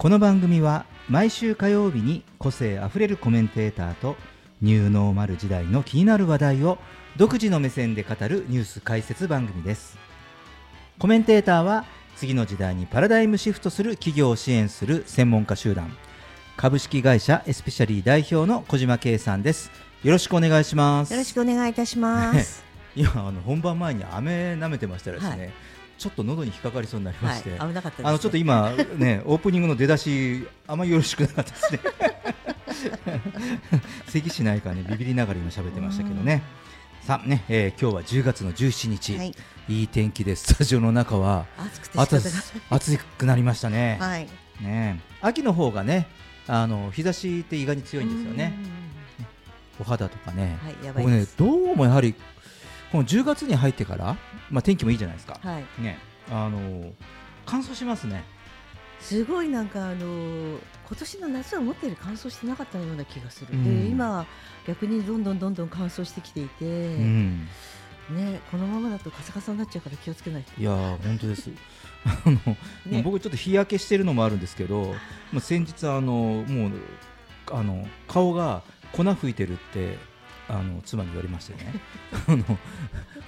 [0.00, 4.16] この番組は毎週火曜日に個性あふれるコメンテーターと
[4.62, 6.78] ニューノーマル時代の気になる話題を
[7.18, 9.98] 独自の目線で語るニュース解説番組です。
[10.98, 11.84] コメンテーターは
[12.16, 15.94] 次の時代にパラダイムシフトする企業を支援する専門家集団。
[16.56, 19.70] 株式会社エスペシャリー代表の小島圭さんです。
[20.02, 21.12] よろしくお願いします。
[21.12, 22.64] よろしくお願いいたします。
[22.96, 25.50] 今あの本番前に飴舐めてましたらですね、はい
[26.00, 31.80] ちょっと喉に引っかかりそうになりまして、はい、危なかった、ね、あのちょっと今ねオープニングの出だしあまりよろしくなかったですね。
[34.08, 36.42] 咳しないかねビビりながら今喋ってましたけどね。
[37.02, 39.34] さあね、えー、今日は10月の17日、はい、
[39.68, 41.44] いい天気でスタジオの中は
[42.70, 43.98] 暑くなりましたね。
[44.00, 44.28] はい、
[44.62, 45.00] ね。
[45.20, 46.08] 秋の方がね
[46.46, 48.54] あの日差しって意外に強いんですよね。
[49.78, 52.14] お肌とかね、はい、僕ねどうもやはり
[52.90, 54.16] この10月に入ってから、
[54.50, 55.38] まあ天気もいいじゃないですか。
[55.42, 55.98] はい、ね。
[56.30, 56.92] あの
[57.46, 58.24] 乾燥しますね。
[59.00, 64.26] すごいなんかあの今年の夏は思ったより乾燥してなかったような気がする、うん、で今
[64.66, 67.48] 逆にどんどんどんどん乾燥してきていて、うん、
[68.10, 70.70] ねこのままだとカサカサになっちゃうから気をつけないいや
[71.02, 71.50] 本当です。
[72.04, 72.56] あの、
[72.86, 74.94] ね、僕ちょっと日焼けしてるのもあるんですけど、
[75.32, 76.72] まあ、先日あのもう
[77.52, 78.62] あの顔が
[78.92, 79.98] 粉吹いてるって
[80.50, 81.74] あの妻に言われましてね。
[82.26, 82.44] あの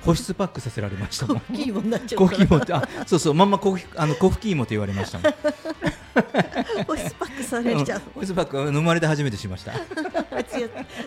[0.03, 1.41] 保湿パックさせられましたもん。
[1.41, 5.33] コーヒーもなっちゃうコーヒーもってあそうそうまんまコーヒーあのコーヒーもって言われましたもん。
[6.87, 8.03] 保湿パックされちゃう。
[8.15, 9.72] 保湿パック生まれて初めてしました。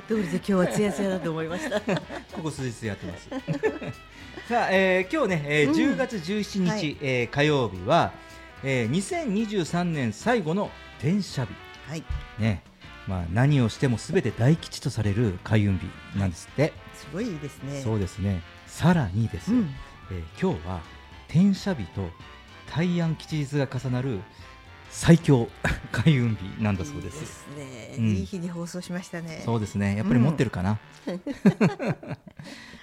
[0.07, 1.81] どうりで今日はつやつやだと思いました。
[1.81, 3.29] ここ数日やってます。
[4.47, 8.13] さあ、えー、今日ね、えー、10月17日、うん、えー、火曜日は、
[8.63, 11.51] えー、2023年最後の転写日。
[11.89, 12.03] はい。
[12.39, 12.63] ね
[13.07, 15.85] まあ、何をしてもすべて大吉とされる開運日
[16.17, 19.69] なんですって、すごいですねそうですねさらにです、うん、
[20.11, 20.81] えー、今日は
[21.29, 22.09] 転写日と
[22.73, 24.19] 大安吉日が重なる
[24.89, 25.49] 最強
[25.91, 27.15] 開運日なんだそうです。
[27.15, 29.41] いいですね、うん、いい日に放送しましたね。
[29.43, 29.97] そうですね。
[29.97, 30.79] やっぱり持ってるかな。
[31.05, 31.21] うん、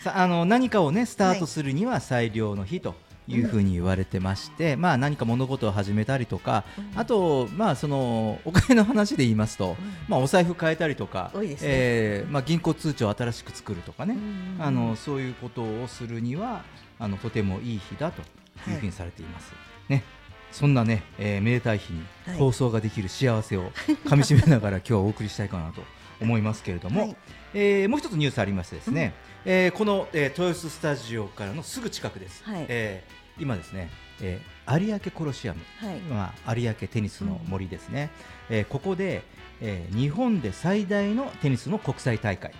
[0.05, 2.95] さあ、あの何かをねスタートするには最良の日と
[3.29, 6.65] いうふうに言われてまして、うん、まあ何か物事を始めたりとか、
[6.97, 9.77] あとまあそのお金の話で言いますと、
[10.09, 14.17] まあお財布変えたりとか、ね、えー、まあ銀行通帳を新しく作るとかね、
[14.59, 16.65] あのそういうことをするには
[16.99, 18.23] あのとてもいい日だと
[18.71, 19.53] いうふうにされています。
[19.53, 20.05] はい、ね。
[20.51, 22.05] そんなね、えー、めでたい日に
[22.39, 23.73] 放送ができる幸せを
[24.07, 25.83] かみしめながら今日はお送りしたいかなと
[26.23, 27.17] 思いますけれども、はい、
[27.55, 33.91] えー、もう一つニュースありましてですね、うん、えー、この、えー、豊洲スタジオからのすぐ近くです、はい、えー、今ですね、
[34.21, 35.99] えー、有明コロシアム、はい。
[36.01, 38.11] まあ、有明テニスの森ですね、
[38.51, 39.23] うん、えー、ここで、
[39.61, 42.53] えー、日本で最大のテニスの国際大会、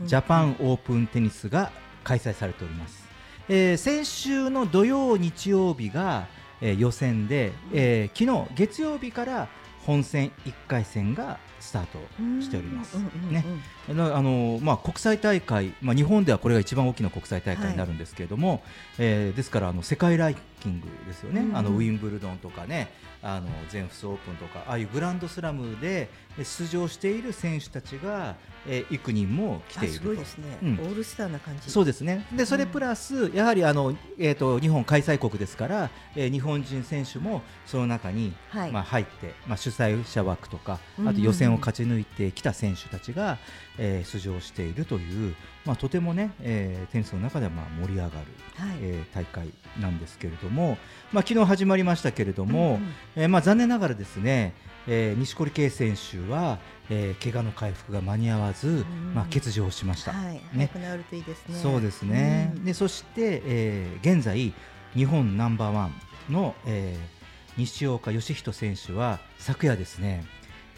[0.00, 1.70] うん、ジャパンオープンテニスが
[2.02, 3.04] 開催されております、
[3.48, 6.26] えー、先週の土曜日曜日が
[6.64, 9.48] えー、予選で、えー、昨日月曜日から
[9.86, 11.98] 本戦1回戦がスタート
[12.42, 12.96] しております。
[13.30, 13.44] ね、
[13.88, 18.60] あのまあ国際大会、まあ日本ではこれが一番大きな国際大会になるんですけれども、はい、
[18.98, 21.42] えー、ですからあの世界ランキングですよね。
[21.42, 22.90] うん、あのウィンブルドンとかね、
[23.26, 28.36] あの全仏オープンとかああいうグランドスラムで出場している選手たちが、
[28.66, 31.70] えー、幾人も来ているすごいですね、うん、オールスターな感じ。
[31.70, 32.26] そうですね。
[32.36, 43.38] でそれプラス、やはりあの、えーと、日本開催国ですから、えー、日本人選手もその中に、はい、まあ、入って、まあ、主催者枠とかあと予選を勝ち抜いてきた選手たちが、
[43.78, 48.12] えー、出場しているという、まあ、とてもね、えー、テニスの中ではまあ盛り上がる、
[48.56, 49.48] はい、えー、大会
[49.80, 50.76] なんですけれども、
[51.10, 54.54] まあ、昨日始まりましたけれども、うん、えー、まあ、残念ながらですね、
[54.86, 56.58] えー、錦織圭選手は、
[56.90, 60.12] えー、怪我の回復が間に合わず、うん、まあ、欠場しました。
[60.12, 61.58] はい、ね、早るといいですね。
[61.58, 62.52] そうですね。
[62.56, 64.52] うん、でそして、えー、現在
[64.94, 65.92] 日本ナンバーワン
[66.32, 70.24] の、えー、西岡義人選手は昨夜ですね、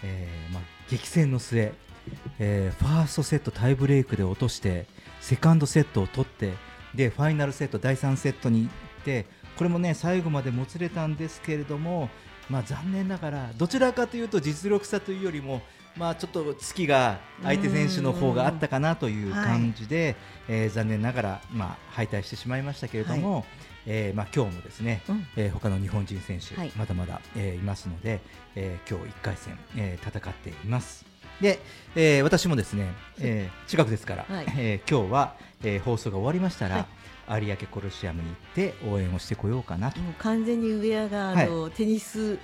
[0.03, 1.73] えーまあ、激戦の末、
[2.39, 4.87] えー、ファーストセットタイブレークで落として
[5.21, 6.53] セカンドセットを取って
[6.95, 9.27] でファイナルセット第3セットに行って
[9.57, 12.11] これもね最後までもつれたんですけれども、
[12.51, 15.63] まあ、残念ながらどちらかというと実力差というよりも
[15.97, 20.17] まあ、ちょっと月が相手選手の方があったかなという感じで、
[20.47, 23.45] はい、えー、残念ながら、まあ、敗退してしまいましたけれども、はい、
[23.87, 28.21] えー、まあ、今日もですね、うん、えー、他の日本人選手、はい、まだまだ、えー、いますので、
[28.55, 31.07] えー、今日1回戦、えー、戦っています。
[31.41, 31.61] で、
[31.95, 36.87] えー、私もですね、えー、近くですから、はい、えー、今日は、えー、放送が終わりましたら、
[37.27, 40.01] はい、有明コロシアムに行って応援をしてこようかなと。
[40.01, 42.39] もう完全にウェアがあの、はい、テニス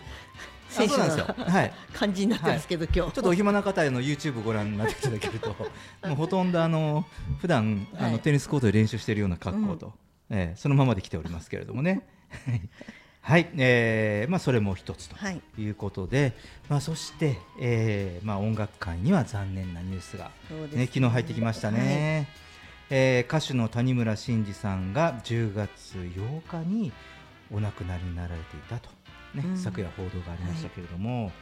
[0.69, 5.49] 選手のはい、 感じになってますけど、はい、今日ちょっとお暇な方への YouTube ご覧になっていただけると
[6.09, 7.05] もうほとんどあの
[7.41, 9.93] 普段あのテニスコートで練習しているような格好と、
[10.31, 12.07] うん、えー、そのままで来ておりますけれどもね。
[13.25, 15.17] はい、えーまあ、それも一つと
[15.57, 15.71] い。
[15.71, 16.35] うことで、はい、
[16.71, 22.29] まあ、そして、えーまあ、音楽界には残念なニュースが、ね、ね昨日入ってきましたね、
[22.89, 26.93] はい、えー、歌手の谷村新司さんが10月8日に
[27.53, 28.91] お亡くなりになられていたと
[29.35, 31.33] ね、うん、昨夜報道がありましたけれども、はい、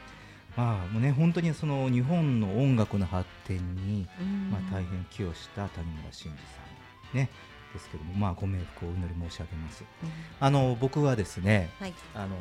[0.57, 4.07] まあもうね本当にその日本の音楽の発展に、
[4.51, 7.29] まあ大変寄与した谷村新司さんね
[7.73, 9.83] ですけどもまあご冥福をお祈り申し上げます。
[10.03, 10.09] うん、
[10.39, 12.35] あの僕はですね、はい、あの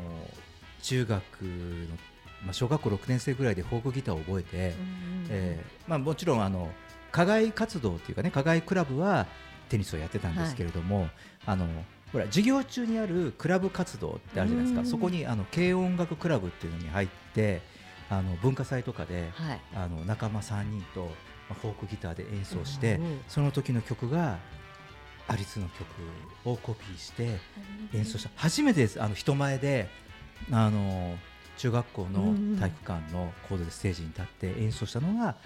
[0.83, 1.97] 中学の
[2.45, 4.49] まあ小学校6年生ぐらいでフォークギターを覚えて、
[5.29, 6.71] えー、まあもちろんあの
[7.13, 9.27] 課外活動っていうかね課外クラブは
[9.69, 11.11] テニスをやってたんですけれども、はい、
[11.47, 11.67] あの
[12.13, 14.85] ほら授業中にあるクラブ活動ってあるじゃないですか。
[14.85, 17.63] そこにあの軽音楽クラブっていうのに入って
[18.09, 21.11] あの文化祭とかで、はい、あの仲間3人と、ま
[21.51, 22.99] あ、フォークギターで演奏して、
[23.29, 24.39] その時の曲が
[25.31, 25.87] アリスの曲
[26.45, 27.39] をコピーして
[27.95, 28.31] 演奏した。
[28.37, 29.01] 初めてです。
[29.01, 29.89] あの人前で
[30.51, 31.17] あの
[31.57, 35.37] 中学校の体育館のコードでステージに立って演奏したのが、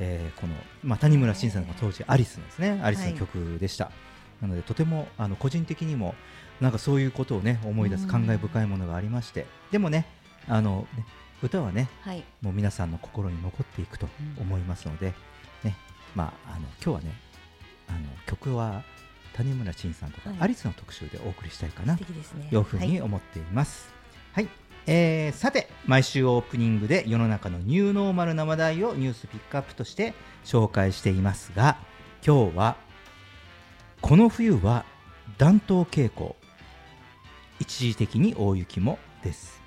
[0.00, 3.86] えー、この、まあ、谷村新さんが当時アリスですねアリスの曲でした。
[3.86, 3.94] はい
[4.40, 6.14] なのでとてもあの個人的にも
[6.60, 10.06] なんかそういうことをね思い出す感慨深いものがありまして、でもね
[10.48, 11.04] あのね
[11.42, 14.08] 歌はね、はい、もう皆さんの心に残っていくと
[14.40, 15.14] 思いますので、
[15.62, 15.76] ね
[16.14, 17.12] まあ、あの今日はね
[17.88, 18.82] あの曲は
[19.38, 21.96] 谷村新さんとか、はい、アリスの特集でお送りしたいかな。
[21.96, 23.88] というふうに思っています。
[24.32, 24.54] はい、はい、
[24.86, 30.14] えー、さて毎週オープニングで世の中のニューノーマルな話題をニュースピックアップとして
[30.44, 31.78] 紹介していますが
[32.26, 32.76] 今日は
[34.00, 34.84] この冬は
[35.38, 36.36] 暖冬傾向。
[37.60, 39.60] 一時的に大雪もです、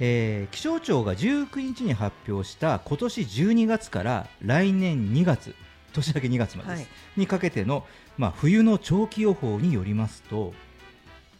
[0.00, 5.54] えー、気象庁が19日に発表した今年12月から来年2月
[5.90, 6.88] 年明け2月までです、はい、
[7.20, 7.84] にかけての、
[8.16, 10.54] まあ、冬の長期予報によりますと、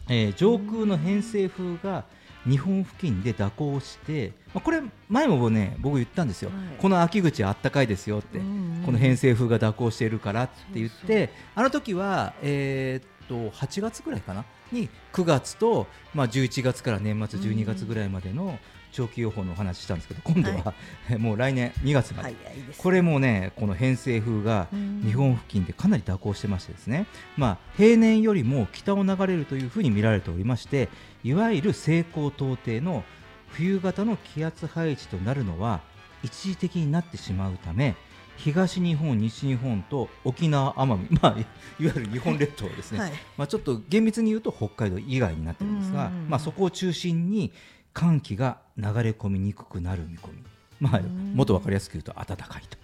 [0.08, 2.04] えー、上空の偏西風が
[2.48, 14.44] 日本付近で蛇行して、まあ、これ前もね僕言ったんですよ、はい、この秋口あったかいですよって、うんうん、この偏西風が蛇行しているからって言ってあの時はえー、っと8月ぐらいかな？
[14.72, 18.58] に9月と、まあ、11月から年末12月ぐらいまでの
[18.92, 20.74] 長期予報のお話したんですけど今度は、
[21.08, 22.34] はい、 もう来年2月まで、
[22.78, 24.68] これもねこの偏西風が
[25.04, 27.06] 日本付近でかなり蛇行してましてですね、
[27.36, 30.88] まあ、平年よりも北を流れるというふうに見られておりまして
[31.24, 33.04] いわゆる西高東低の
[33.48, 35.80] 冬型の気圧配置となるのは
[36.22, 37.96] 一時的になってしまうため
[38.40, 47.52] 東日本、西日本と沖縄、奄美、 まあ、いわゆる日本列島ですね、はい、まあ、ちょっと厳密に言うと北海道以外になってるんですが、まあ、そこを中心に
[47.92, 50.42] 寒気が流れ込みにくくなる見込み。
[50.80, 52.78] まあ、もっと分かりやすく言うと暖かいと。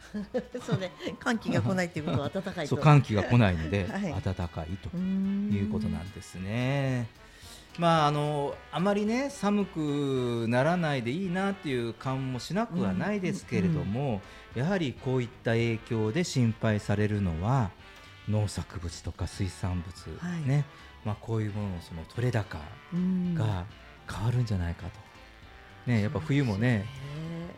[0.60, 7.08] そうね、寒気が来ないということは暖かいそう寒気が来ないので、 はい、暖かいということなんですね。
[7.78, 14.20] まああのあまりね寒くならないでいいなっていう感もしなくはないですけれども、
[14.54, 17.70] やはりこういった影響で心配されるのは
[18.28, 20.64] 農作物とか水産物、はい、ね、
[21.04, 22.58] まあこういうもののその取れ高
[23.34, 23.64] が
[24.10, 25.90] 変わるんじゃないかと。
[25.90, 26.86] ね、やっぱ冬もね、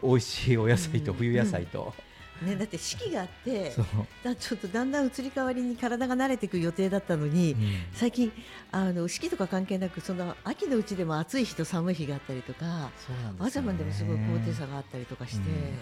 [0.03, 1.95] 美味しいお野菜と冬野菜と、
[2.43, 3.73] ね、だって四季があって
[4.23, 7.61] だちょっとだんだん移り変わりに体が慣れていく予定だったのに、うん、
[7.93, 8.33] 最近
[8.71, 12.91] あの四季とか関係なくその秋のうちでも暑い日と寒い日があったりとか、
[13.39, 15.51] 朝晩でもすごい高低差があったりとかして。
[15.51, 15.75] うんうん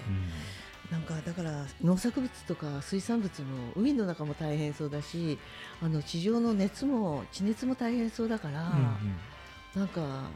[0.90, 5.37] なんかだから農作物とか水産物も海の中も大変そうだし
[5.82, 10.30] あの地上の熱も地熱も大変そうだから、うんうん、なんか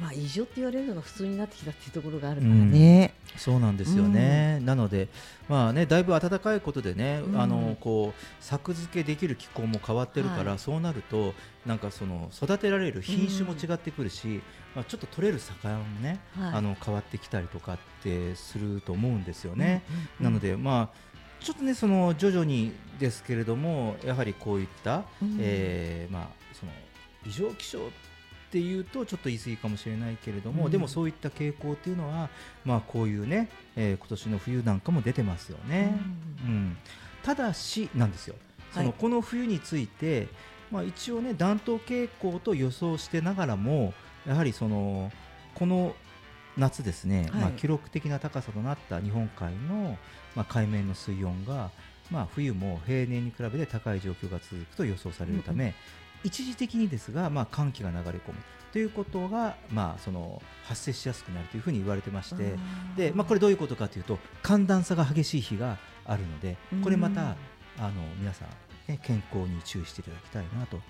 [0.00, 5.08] まあ、異常って言われるのが普通になってきたっていうところがあるからね、うん、そうなんですよね、うん、なので、
[5.48, 11.32] まあね、だいぶ暖かいことでね、うん、あのこう作付けできる気候も変わってるから、はい、そうなると
[11.64, 14.42] なんかその育てられる品種も違ってくるし、
[14.74, 19.84] まあ、ちょっと取れる魚もね、はい、あの変わってきたりとかってすると思うんですよね。
[20.20, 25.04] なので、まあちょっとねその徐々にですけれどもやはりこういった、
[25.38, 26.72] えー、まあその
[27.26, 27.80] 異常気象
[28.54, 32.28] っっていうとちょっと言い過ぎかもしれないけれども、うん、でもそういった傾向っていうのは、
[32.64, 35.98] まあ、こういうね、えー、今年の冬なんかも出てますよね。
[36.44, 36.76] うん、うん、
[37.24, 38.36] ただしなんですよ。
[38.72, 40.28] その、この冬について、
[40.70, 43.92] まあ、一応ね暖冬傾向と予想してながらも
[44.24, 45.10] やはりその
[45.56, 45.96] この
[46.56, 49.98] 夏ですね、はい、まあ、記録的な高さとなった日本海の、
[50.36, 51.72] まあ、海面の水温が、
[52.14, 55.72] まあ、冬も平年に比べて高い状況が続くと予想されるため、うん、
[56.22, 58.34] 一時的にですが、まあ、寒気が流れ込む。
[58.72, 62.54] ということが、まあ、その発生しやすくなるというふうに言われてまして
[62.96, 67.36] で、まあ、これどういうことかというと寒暖差が激しい日があるのでこれまた
[67.78, 68.48] あの皆さん、
[68.90, 70.80] ね、健康に注意していただきたいなと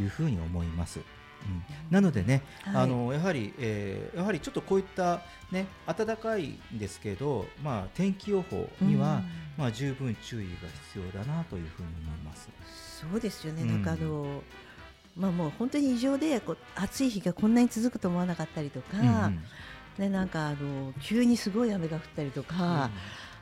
[0.00, 0.98] いうふうに思います。
[1.46, 9.22] うん、なのでね、はい、あのやはり、えー、やはりちょっとこういったね暖かいんですけど、まあ天気予報には、
[9.56, 10.52] まあ十分注意が
[10.92, 12.48] 必要だなというふうに思います。
[13.00, 13.64] そうですよね。
[13.64, 14.42] なんかあの、
[15.16, 19.42] まあもう本当に異常でこう暑い日がこんなに続くと思わなかったりとか、うん、
[19.98, 22.84] ねなんかあの急にすごい雨が降ったりとか。
[22.84, 22.90] うん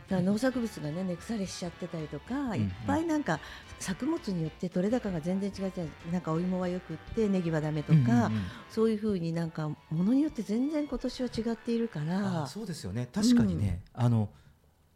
[0.08, 3.40] だ農作物がね根腐れしちゃってたりとか、いっぱいなんか
[3.78, 8.30] 作物によって取れ高が全然違ってなんかお芋はよくってネギはだめとか、
[8.70, 12.46] そういうふうになんかものによって全然今年は違っているから。
[12.46, 13.08] そうですよね。
[13.12, 14.28] 確かにね、うん、あの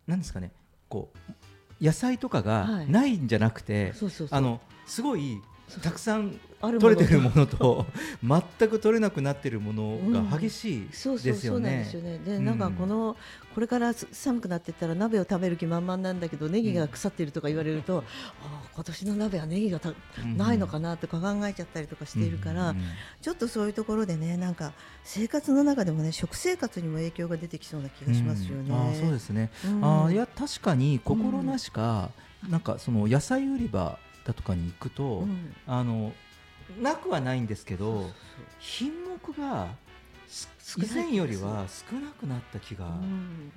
[0.07, 0.53] なんですかね。
[0.89, 3.93] こう野菜とかがないんじゃなくて、
[4.31, 5.41] あのすごい
[5.83, 7.87] たくさん取れてるものと
[8.23, 10.95] 全く取れなくなっているものが激しいで
[11.35, 11.91] すよね。
[12.25, 13.17] でなんかこの
[13.55, 18.05] これから寒くなっていったら鍋を食べる気満々なんだけどネギが腐っているとか言われると、うん、あ
[18.75, 19.93] 今年の鍋はネギがた、
[20.37, 22.75] ないのかなとか考えちゃったりとかしているから、
[23.21, 28.75] ちょっとそういうところでねなんか生活の中でもね食生活にも影響が出てきそうな気がしますよね。
[28.75, 29.51] あそうですね、
[29.83, 32.11] あいや確かに心なしか、
[32.49, 35.27] なんかその野菜売り場だとかに行くと、
[35.67, 36.13] あの
[36.81, 38.11] なくはないんですけど
[38.59, 39.69] 品目が
[40.79, 42.87] 以前よりは少なくなった気が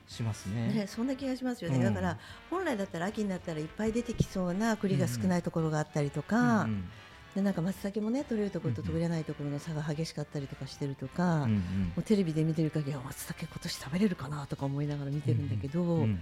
[0.08, 0.68] しますね。
[0.72, 2.18] うん、ねそんな気がしますよね、うん、だから
[2.50, 6.84] 本来だったら秋になったらいっぱい出てきそうな栗が少ないところがあったりとか、うんうん
[7.36, 11.58] でなんか松茸もね取れるところと取れないところの差が激しかったりとかしてるとか、うんうん、も
[11.98, 16.20] うテレビで見てる限りは松茸今年食べれるかなとか思いながら見てるんだけど、うんうん、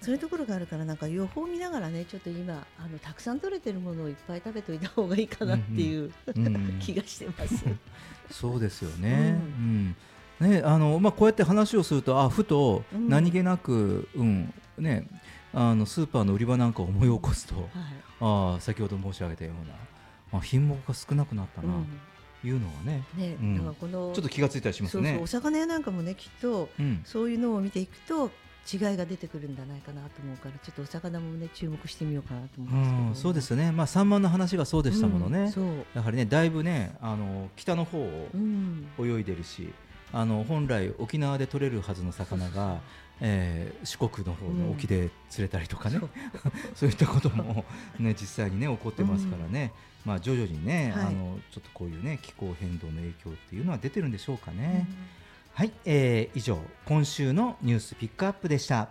[0.00, 7.64] そういうところがあるからなんか予報を見ながらねちょっと今あのたくさん取れてるものをいっぱい食べておいた方がいいかなっていう、うんうん、 気がしてます。
[8.30, 9.96] そうですよね、うん。
[10.40, 15.08] ねあのまあ、こうやって話をするとあふと何気なく、うんね、
[15.52, 17.66] あのスーパーの売り場なんかを思い起こすと、はい、
[18.20, 19.76] あ先ほど申し上げたような、ま
[20.32, 21.74] あ、品目が少なくなったな、
[22.42, 23.04] というのはね。
[23.16, 25.14] ね、うん、だからこのちょっと気がついたりしますね。
[25.14, 28.30] そうお魚屋なんかもねきっと、うん、そういうのを見ていくと
[28.70, 33.72] 違いが出てくるんじゃないかなと思うからちょっとお魚もね注目してみようかなと思うんですそうですね。
[33.72, 38.28] まあサンマの話がそうでしたものね、うん、やはりねだいぶねあの北の方を
[38.98, 39.72] 泳いでるし、
[40.12, 42.80] あの本来沖縄で取れるはずの魚が
[43.20, 46.04] えー、四国の方の沖で釣れたりとかね、う。
[46.04, 46.10] ん、
[46.74, 47.64] そういったことも、
[47.98, 54.86] ね、実際に、ね、起こってますからね、うん、まあ、徐々にね、はい、あのちょっとこういう、ね、気候変動の影響っていうのは出てるんでしょうかね。
[54.88, 54.96] うん、
[55.54, 58.88] はい、えー、以上今週のニュースピックアップでした。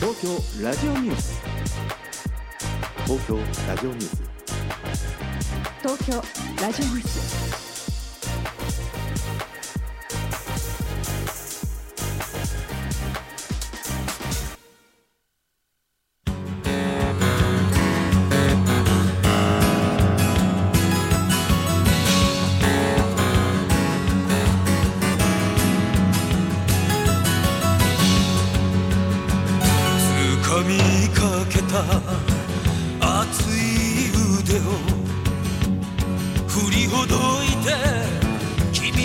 [0.00, 1.42] 東京ラジオニュース。
[3.04, 4.22] 東京ラジオニュース。
[5.82, 6.14] 東京
[6.62, 7.63] ラジオニュース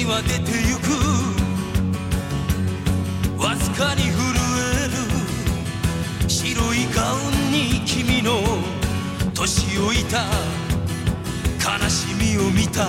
[0.09, 0.89] は出てゆく。
[3.37, 4.17] わずかに震
[4.83, 4.97] える。
[6.27, 8.41] 白いガウンに君の
[9.35, 10.25] 年老いた。
[11.61, 12.87] 悲しみを見た。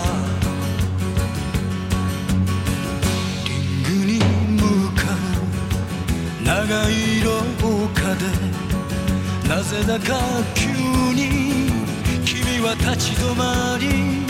[3.45, 4.19] リングに
[4.59, 4.63] 向
[4.97, 6.43] かう。
[6.43, 7.29] 長い廊
[7.95, 8.25] 下で。
[9.47, 10.19] なぜだか
[10.55, 10.69] 急
[11.13, 11.21] に
[12.25, 14.30] 君は立ち止まり。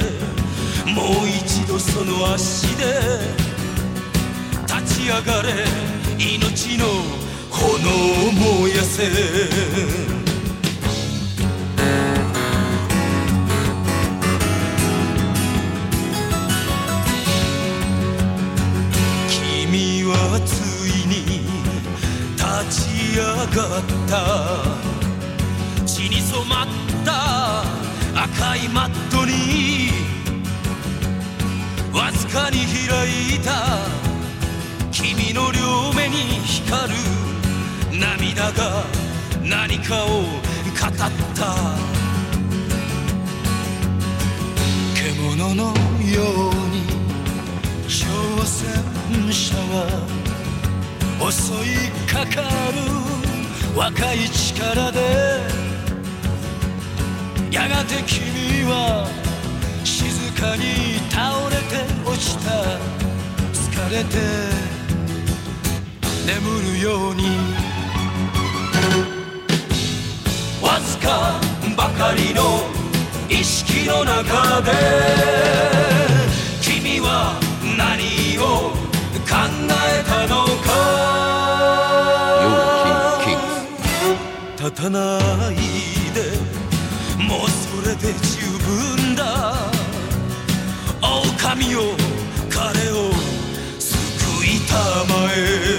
[1.79, 2.83] るの足で
[4.67, 5.49] 立ち上がれ。
[6.17, 6.85] 命の
[7.49, 7.89] 炎
[8.27, 9.03] を燃やせ。
[19.29, 20.49] 君はつ
[20.89, 21.15] いに
[22.35, 22.43] 立
[22.81, 23.23] ち上
[23.55, 24.11] がった。
[25.85, 26.67] 血に染まっ
[27.05, 27.63] た。
[28.23, 28.89] 赤いマ
[32.31, 33.77] かに開いた。
[34.89, 36.97] 君の両目に光る。
[37.91, 38.85] 涙が
[39.43, 41.09] 何かを語った。
[44.95, 46.85] 獣のように。
[47.87, 48.07] 挑
[48.45, 50.07] 戦者は。
[51.29, 52.77] 襲いかかる。
[53.75, 54.99] 若い力で。
[57.51, 59.30] やがて君は。
[60.41, 62.49] に倒れて落ちた。
[63.53, 64.17] 疲れて。
[66.25, 66.39] 眠
[66.73, 67.37] るように。
[70.61, 71.39] わずか
[71.77, 72.41] ばかりの
[73.29, 74.71] 意識の中で。
[76.61, 77.39] 君は
[77.77, 78.71] 何を
[79.29, 79.35] 考
[79.69, 80.69] えたのか。
[84.57, 84.99] 立たな
[85.51, 85.55] い
[86.15, 86.19] で。
[87.23, 89.00] もうそれで十分。
[89.00, 89.00] だ
[91.41, 91.81] 神よ
[92.51, 93.11] 彼を
[93.79, 94.75] 救いた
[95.11, 95.70] まえ。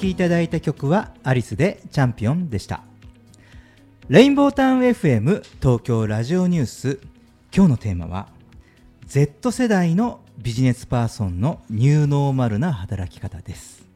[0.00, 2.82] きいただいた曲はアリスでチャンピオンでした。
[4.08, 7.00] レインボータウン FM 東京ラジオニュース。
[7.54, 8.28] 今日のテーマは
[9.06, 13.86] Z 世代のビジネスパーソンのニューノーマルな働き方です。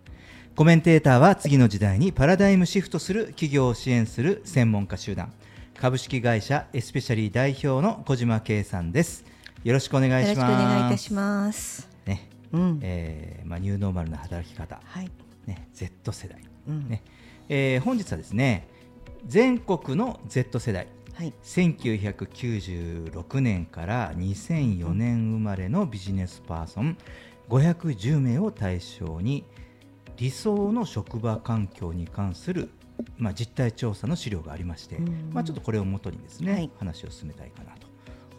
[0.54, 5.32] コメンテーターは次の時代にパラダイムシフトする企業を支援する専門家集団。
[5.80, 9.24] 株式会社エスペシャリー代表の小島圭さんです。
[9.64, 10.38] よろしくお願いします。
[10.38, 11.88] よろしくお願いいたします。
[12.04, 12.28] ね。
[12.52, 12.78] うん。
[12.82, 14.78] えーまあ、ニューノーマルな働き方。
[14.84, 15.10] はい。
[15.46, 16.88] ね、Z 世代、うん。
[16.88, 17.02] ね。
[17.48, 18.68] えー本日はですね
[19.26, 20.86] 全国の Z 世代。
[21.14, 21.32] はい。
[21.42, 26.98] 1996年から2004年生まれのビジネスパーソン
[27.48, 29.44] 510名を対象に
[30.16, 32.70] 理想の職場環境に関する、
[33.16, 35.30] まあ、実態調査の資料がありまして、うん。
[35.32, 36.70] まあ、ちょっとこれをもとにですね、はい。
[36.78, 37.86] 話を進めたいかなと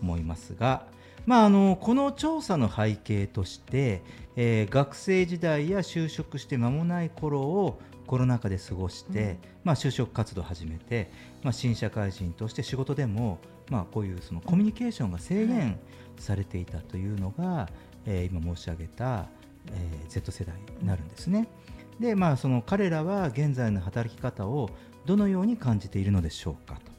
[0.01, 0.85] 思いますが、
[1.25, 4.03] まあ、あのこの調査の背景として、
[4.35, 11.11] えー学生時代や就職して間もない頃をコロナ禍で過ごして、まあ、就職活動を始めて、
[11.43, 15.79] まあ、新社会人として仕事でも、まあ、こういうそのコミュニケーションが制限
[16.17, 17.69] されていたというのが、
[18.05, 19.25] えー今申し上げた、
[19.71, 21.47] えー Z 世代になるんですね。
[21.99, 24.69] でまあ、その彼らは現在の働き方を
[25.05, 26.91] どのように感じているのでしょうかと。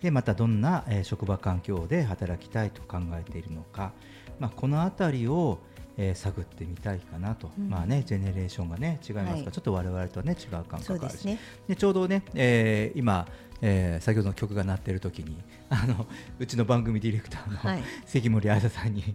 [0.00, 3.92] でまたどんな、えー職場環境で働きたいと考えているのか、
[4.38, 5.58] まあ、このあたりを、
[5.96, 7.68] えー探ってみたいかなと、うん。
[7.68, 9.42] まあね、ジェネレーションが、ね、違いますが、はい。
[9.44, 11.26] ちょっと我々とは、ね、違う感覚があるし。
[11.26, 11.38] ね。
[11.68, 13.26] でちょうどね、えー今、
[13.62, 15.36] えー先ほどの曲が鳴っている時に
[15.70, 16.06] あの
[16.38, 17.82] うちの番組ディレクターの、はい。
[18.06, 19.02] 関森愛沙さんに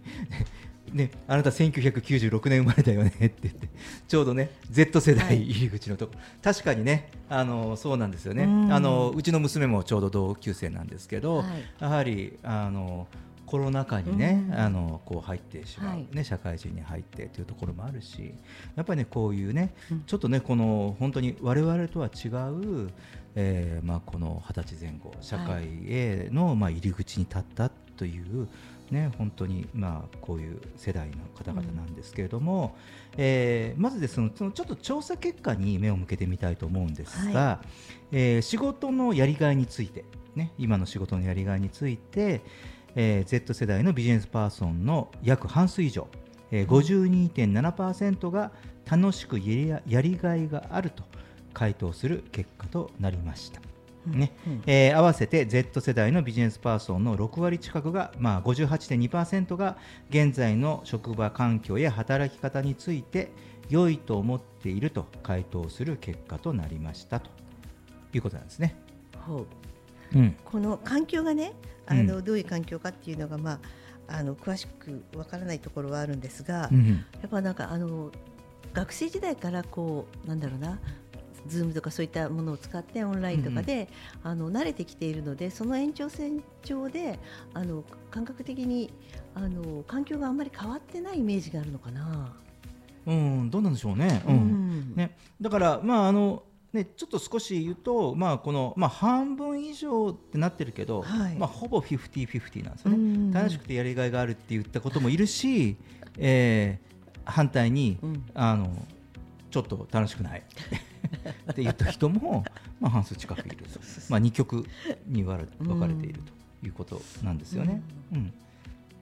[0.92, 3.68] ね、あなた1996年生まれだよねって言って
[4.08, 5.28] ちょうどね Z 世はい。
[5.28, 6.14] 代入り口のとこ。
[6.14, 8.42] ろ、確かにねあのそうなんですよね。
[8.44, 8.72] うん。
[8.72, 11.46] あのうちの娘もちょうど同級生なんですけど、はい。
[11.78, 13.06] やはりあの
[13.50, 14.54] コロナ禍にね、うん。
[14.54, 16.06] あのこう入ってしまう、はい。
[16.12, 18.32] ね、社会人に入ってというところもあるし
[18.76, 20.02] やっぱりねこういうね、うん。
[20.02, 22.90] ちょっとねこの本当に我々とは違う、
[23.34, 28.48] えーまあ、この二十歳前後社会への、まあ、入り口に立ったという、
[28.92, 32.76] ね、本当に、まあ、こういう世代の方々なんですけれども、
[33.14, 37.66] うん、えー、まずですねそのちょっと調査結果に目を向けてみたいと思うんですが、はい、
[38.12, 40.04] えー、仕事のやりがいについて、
[40.36, 42.42] ね、今の仕事のやりがいについて、
[42.94, 46.08] えー、Z 世代のビジネスパーソンの約半数以上、
[46.50, 48.50] えー、52.7%が
[48.90, 51.04] 楽しくやりがいがあると
[51.52, 53.60] 回答する結果となりました。
[54.06, 54.32] ね
[54.66, 59.76] えー、合わせて Z 世代のビジネスパーソンの6割近くが、まあ、58.2%が
[60.08, 63.30] 現在の職場環境や働き方について
[63.68, 67.30] 良いと思っていると回答する結果となりましたと
[68.14, 68.74] いうことなんですね。
[70.44, 71.52] この環境がね
[71.86, 73.60] あの、うん、どういう環境かっていうのが、ま
[74.08, 78.10] あ、あの詳しくわからないところはあるんですが、うん、やっぱなんかあの
[78.72, 80.78] 学生時代からこうなんだろうな
[81.46, 83.88] ズームとかそういったものを使ってオンラインとかで、
[84.24, 87.18] うん、あの慣れてきているのでその延長線上で
[87.54, 88.92] あの感覚的に
[89.34, 92.34] あの環境があんまり変わってないイメージがあるのかな。
[93.06, 94.22] うん、どうなんでしょうね。
[94.26, 95.16] うん、ね。
[95.40, 96.42] だからまああの
[96.72, 105.76] ね、ちょっと少し言うと、まあこのまあ、半分以上ってなってるけど、はい、まあ、ほぼ50-50なんですよね、楽しくてやりがいがあるって言ったこともいるし、
[106.16, 108.70] えー、反対に、うん、あの
[109.50, 110.42] ちょっと楽しくない。
[111.50, 112.44] って言った人も、
[112.78, 113.56] まあ、半数近くいる。
[113.56, 114.64] と、まあ、2極
[115.06, 116.20] に分かれている
[116.60, 117.82] ということなんですよね。
[118.12, 118.32] うん、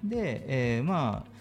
[0.05, 1.38] うん、で、えー、まあ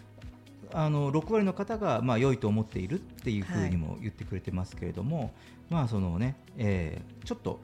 [0.73, 5.32] あの6割の方がまあ良いと思っているっていうふうにも言ってくれてますけれども、はい、
[5.69, 7.62] まあそのね、えー、ちょっと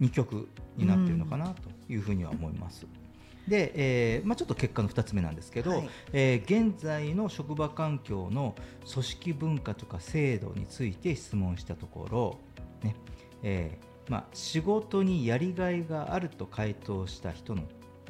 [0.00, 2.84] 2極になっているのかなというふうには思います。
[2.84, 3.02] うん
[3.48, 8.54] で、えーまあ、ちょっと結果の2つ目なんですけど、はい、えー、現在の職場環境の
[8.90, 12.38] 組織文化とか制度について質問したところ、
[12.82, 12.94] ね
[13.42, 17.62] えーまあ、仕事にやりがいがあると回答した人の、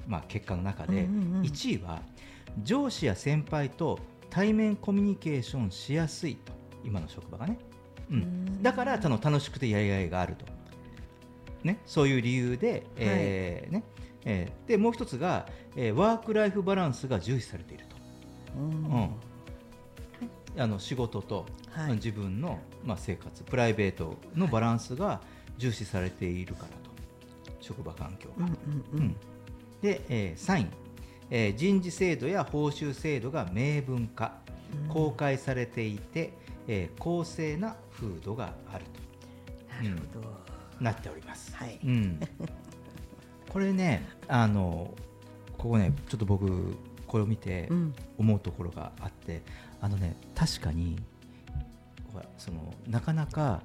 [0.06, 2.02] まあ、結果の中で、1位は
[2.62, 3.98] 上司や先輩と
[4.32, 7.58] 対面コミュニケーションしやすいと今の職場がね、
[8.10, 10.46] うん、だから楽しくてやりがいがあると、
[11.62, 13.84] ね、そういう理由で、えーね。
[14.24, 17.96] えー、でもう一つが、えー、ワーク・ライフ・バランスが重視されていると、
[18.56, 19.10] うん、
[20.56, 25.20] あの仕事と、はい、自分の、まあ、生活プライベートのバランスが
[25.58, 26.74] 重視されているからと、
[27.60, 28.46] 職場環境が。
[28.46, 29.16] うん、うん、
[29.82, 30.66] で、えー、3位、
[31.34, 34.42] えー、人事制度や報酬制度が明文化、
[34.90, 36.34] 公開されていて、
[36.68, 40.28] えー、公正な風土があると、なるほど、
[40.78, 41.56] うん、なっております。
[41.56, 42.20] はい、うん。
[43.48, 44.94] これねあの
[45.56, 47.70] ここねちょっと僕これを見て
[48.18, 49.42] 思うところがあって、うん、
[49.80, 50.96] あのね確かに
[52.36, 53.62] そのなかなか、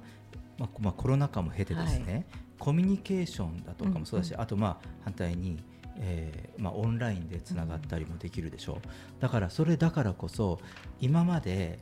[0.58, 2.24] まあまあ、コロナ禍も経てですね、はい、
[2.58, 5.58] コミュニケーションだとかもそうだし、うんうん、あとまあ反対に、
[6.00, 8.82] えーまあ、オンラインでつながったりもできるでしょう、うん、
[9.20, 10.60] だからそれだからこそ
[11.00, 11.78] 今まで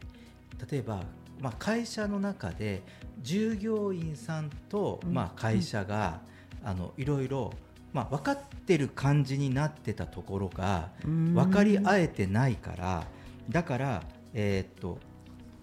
[0.70, 1.02] 例えば
[1.40, 2.82] まあ、会社の中で
[3.20, 6.20] 従業員さんと、まあ、会社が、
[6.64, 7.52] あのいろいろ
[7.92, 13.06] まあ、分かってる感じになってたところが分かり合えてないから
[13.48, 14.02] だから、
[14.34, 14.98] えー、っと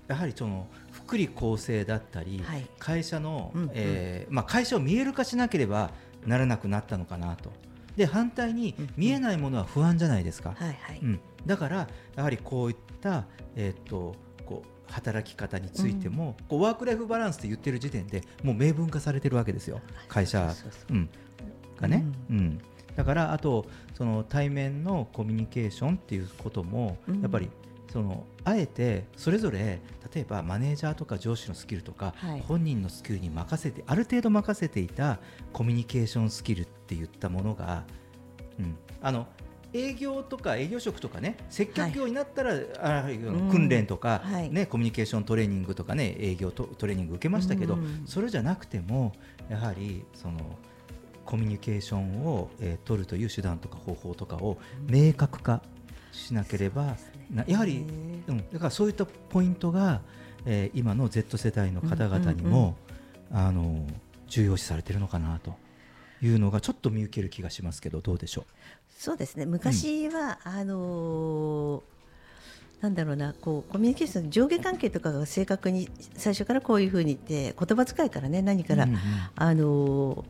[0.07, 5.91] やはりその福利厚生だったり、はい、会社の、うんうん、えー、まあ、会社を見える化しなければ
[6.25, 7.51] ならなくなったのかなと。
[7.95, 10.56] で反対に見えないものは不安じゃないですか、
[11.01, 13.25] うん、だからやはりこういった、
[13.56, 20.53] えー、っとこう働き方についても、うん、こうワーク・ライフ・バランスって言ってる時点でもう明文化されてるわけですよ、会社。
[20.89, 21.10] うん、
[21.79, 22.62] がね、うん、うん、
[22.95, 27.49] だからあとその対面のコミュニケーションっていうことも、やっぱり
[27.93, 29.79] そのあえてそれぞれ
[30.12, 35.19] 例えばマネージャーとか上司のスキルとか、はい、本人のスキルに任せてある程度任せていた
[35.51, 37.84] コミュニケーションスキルって言ったものが、
[38.58, 39.27] うん、あの
[39.73, 43.03] 営業とか営業職とかね接客業になったら、はい、あ
[43.51, 49.13] 訓練とか、うん、ね、コミュニケーショントレーニングとかね営業トレーニング受けましたけど、うん、それじゃなくても
[49.49, 50.39] やはりその
[51.25, 55.62] コミュニケーションを、えー、取るという手段とか方法とかを明確化
[56.12, 56.95] しなければ、な
[57.47, 57.85] やはり、
[58.27, 60.01] うん、だからそういったポイントが、
[60.45, 62.75] えー、今の Z 世代の方々にも、
[63.31, 63.85] あの
[64.27, 65.55] 重要視されているのかなと。
[66.21, 68.45] いうのがちょっと見受ける気がしますけどどうでしょう？
[68.97, 69.45] そうですね。
[69.45, 71.81] 昔は、うん、あのー
[72.79, 78.99] なんだろうなこうコミュニケーション上下関係とかが正確に最初からこういうふうに言って言葉遣いからね何から、うんうん、
[79.35, 80.23] あのー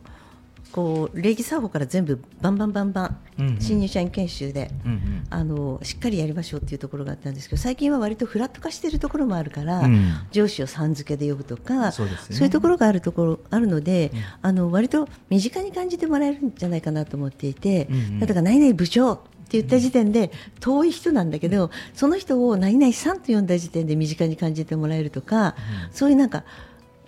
[0.73, 19.17] こう礼儀作法から全部バンバンバンバン、うんうん、新入社員研修で、うんうん、あのしっかりやりましょうっていうところがあったんですけど最近は割とフラット化しているところもあるから、うん、上司をさん付けで呼ぶとかそう、ね,、いうところがあるところあるので、うん、あの割と身近に感じてもらえるんじゃないかなと思っていて、うんうん、だから何々部長っ
[19.53, 25.55] て言った時点で遠い人なんだけどその人を何々さんと呼んだ時点で身近に感じてもらえるとか、
[25.91, 26.43] そういうなんか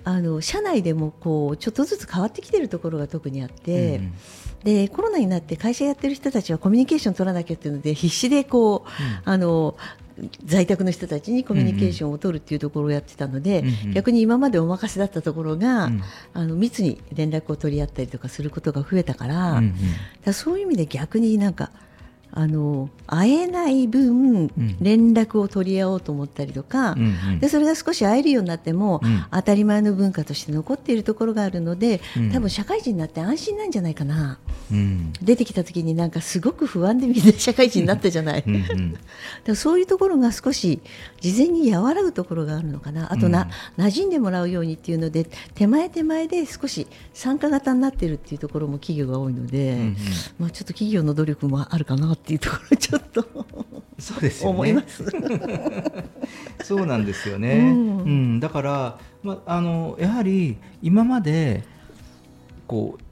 [0.05, 4.13] あの社内でもこうちょっとずつ変わってきているところが特にあって、うん、
[4.63, 9.75] でコロナになって会社やってる人たちはコミュニケーション取らなきゃっていうので必死でこう、うん、あの
[10.45, 16.01] 在宅の人たちにコミュニケーションを取るっていうところをやってたので、うんうん、逆に今までお任せだったところが、うん、
[16.33, 19.77] あの密に連絡を取り合ったりとかすることが増えたから、うんうん、か
[20.27, 21.71] らそういう意味で逆になんか
[22.37, 26.95] あの会えない分、連絡を取り合おうと思ったりとか、
[27.39, 34.37] でそれが少し会えるようになっても、うん、当たり前の文化として残っているところがあるので、うん、多分社会人になって安心なんじゃないかな、
[34.69, 38.43] うん、出てきた時になんかすごく不安でみんな社会人になったじゃない。
[39.47, 40.81] う そういうところが少し
[41.25, 43.11] 事前に和らぐところがあるのかな。
[43.11, 46.85] あとな、うん、馴染んでもらうようにっていうので手前手前で少し
[47.15, 49.95] 参加型になっているっていうところも企業が多いので、うんうん、
[50.37, 53.25] まあ、ちょっと企業の努力もあるかなっていうところちょっと
[53.97, 55.03] そうですよ、ね、思います。
[56.63, 58.03] そうなんですよね、うん、う
[58.35, 61.63] ん、だから、まあ、あのやはり今まで
[62.67, 63.03] こう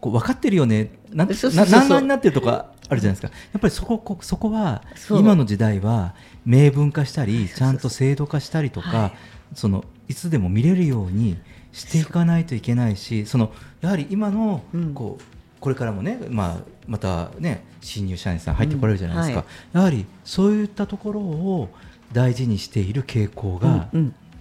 [0.00, 0.92] こう分かってるよね。
[1.10, 3.36] なん何々になってるとかあるじゃないですか。
[3.52, 6.14] やっぱりそこそこは今の時代は
[6.48, 9.12] 明文化したりちゃんと制度化したりとか、はい、
[9.54, 11.38] そのいつでも見れるように
[11.72, 14.62] していかないといけないしそのやはり今の
[14.94, 15.22] こう、
[15.60, 16.56] これからもね、まあ、
[16.86, 21.68] またね新入社員さん入ってこられるじゃないですか、やはりそういったところを
[22.12, 23.88] 大事にしている傾向が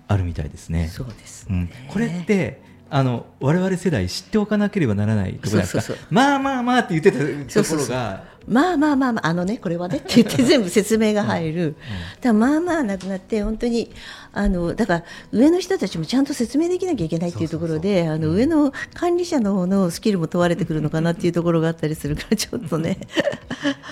[0.07, 0.87] あるみたいですね。
[0.87, 5.99] そうです、うん、これってあの我々世代知っておかなければならないところですか。
[6.09, 11.75] まあまあまあって言ってたところがまあまあまあまああのねこれはねって言って 全部説明が入る、
[12.21, 13.91] だまあまあなくなって本当に
[14.31, 22.99] あのだから上の人たちもちゃんと説明できなきゃいけないっていうところであの上の管理者の方のスキルも問われてくるのかなっていうところがあったりするからちょっとね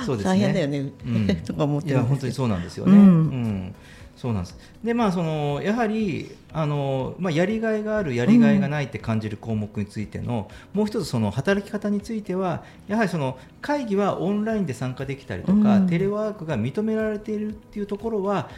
[0.06, 0.32] そうですね。
[0.36, 2.94] 大変だよね、うん、 とか思っていや本当にそうなんですよね。
[2.94, 3.76] うん、うん
[4.15, 4.58] そうなんです。
[4.84, 18.49] でまあそのやはりあの、まあ、やりがいがあるやりがいがないって感じる項目についての、うん、もう一つその働き方についてはやはりその会議はオンラインで参加できたりとか、うん、テレワークが認められているっていうところは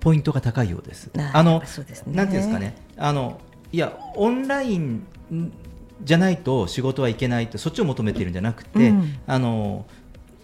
[0.00, 1.10] ポイントが高いようです。
[1.14, 1.66] あの、ね、
[2.06, 2.74] なんていうんですかね。
[2.96, 3.38] あの
[3.72, 5.06] いやオンライン
[6.02, 9.86] じゃないと仕事はいけないってそっちを求めているんじゃなくて、うん、あの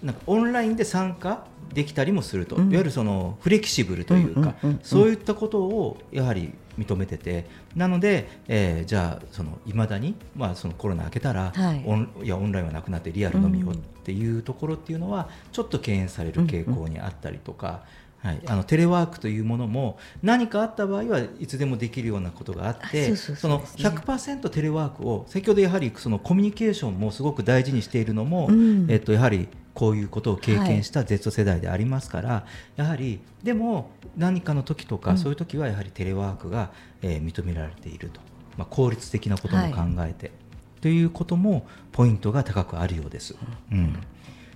[0.03, 7.47] なんかオンラインで参加できたりもすると、うん、いわゆるそのフレキシブルというか、そういったことをやはり認めてて。
[7.75, 17.83] なので、えー、じゃあその未だに、まあ、そのコロナ明けたら、はい、オンいやオンラインはなくなってリアルのみをっていうところっていうのはちょっと敬遠される傾向にあったりとか。
[18.23, 32.47] はい、あのテレワークというものも何かあった場合はいつでもできるようなことがあってその100%テレワークを先ほどやはりそのコミュニケーションもすごく大事にしているのも、うん、えっと、やはりこういうことを経験した Z 世代でありますから、は
[32.79, 36.71] い、やはりでも何かの時とか、うん、そういう時はやはりテレワークが、
[37.03, 38.23] えー、認められていると、
[38.57, 43.37] まあ、効率的なことも考えて、はい、ということもポイントが高くあるようです。
[43.71, 44.01] うん、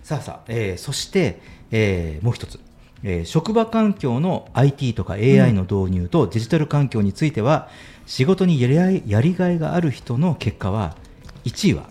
[0.02, 2.58] さあさあ、えー、そして、えー、もう一つ。
[3.02, 7.70] えー、職場環境の IT とか AI の導入とデジタル環境については、
[8.02, 10.96] うん、仕事にやりやりがいがある人の結果は
[11.44, 11.88] 1位は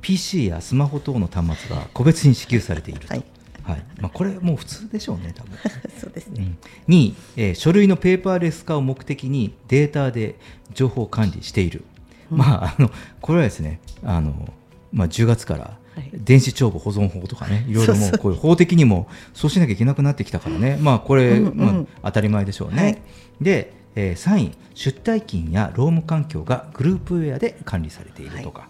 [0.00, 3.08] PC やスマホ等の端末が個別に支給されていると。
[3.08, 3.24] はい。
[3.62, 3.84] はい。
[4.00, 5.52] まあ、これもう普通でしょうね、多分。
[5.98, 6.56] そうですね、
[6.88, 10.36] うん、2位、えー、書類のペーパーレス化を目的にデータで
[10.74, 11.84] 情報管理している、
[12.30, 14.52] うん、まあ、あのこれはですねあの、
[14.92, 15.78] まあ、10月から
[16.14, 22.82] 電子帳簿保存法とかね、 いろいろもうこういう法的にもそうしなきゃいけなくなってきたからね、まあこれ、うんうん、まあ、当たり前でしょうね。
[22.82, 22.98] はい、
[23.40, 28.68] で、えー、3位、出退勤や労務環境がグループウェアで管理されているとか、は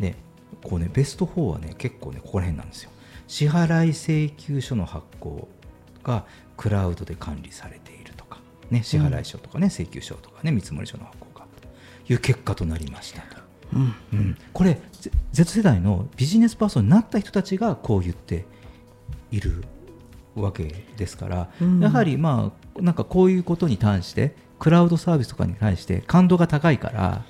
[0.00, 0.14] い、で
[0.62, 2.90] こうねベスト4はね結構ねここら辺なんですよ。
[3.28, 5.48] 支払い請求書の発行
[6.02, 6.24] が
[6.56, 8.38] クラウドで管理されているとか、
[8.70, 11.46] ね、支払い書とかね、うん、請求書とかね見積書の発行が。
[12.06, 13.42] という結果となりましたと。
[13.74, 13.94] うん。
[14.12, 14.80] うん、これ
[15.32, 18.44] Z 世代のビジネスパーソンになった人たちがこう言って
[19.32, 19.64] いる
[20.36, 27.24] わけですから、うん、やはりまあなんかこういうことに対してクラウドサービスとかに対して感度が高いから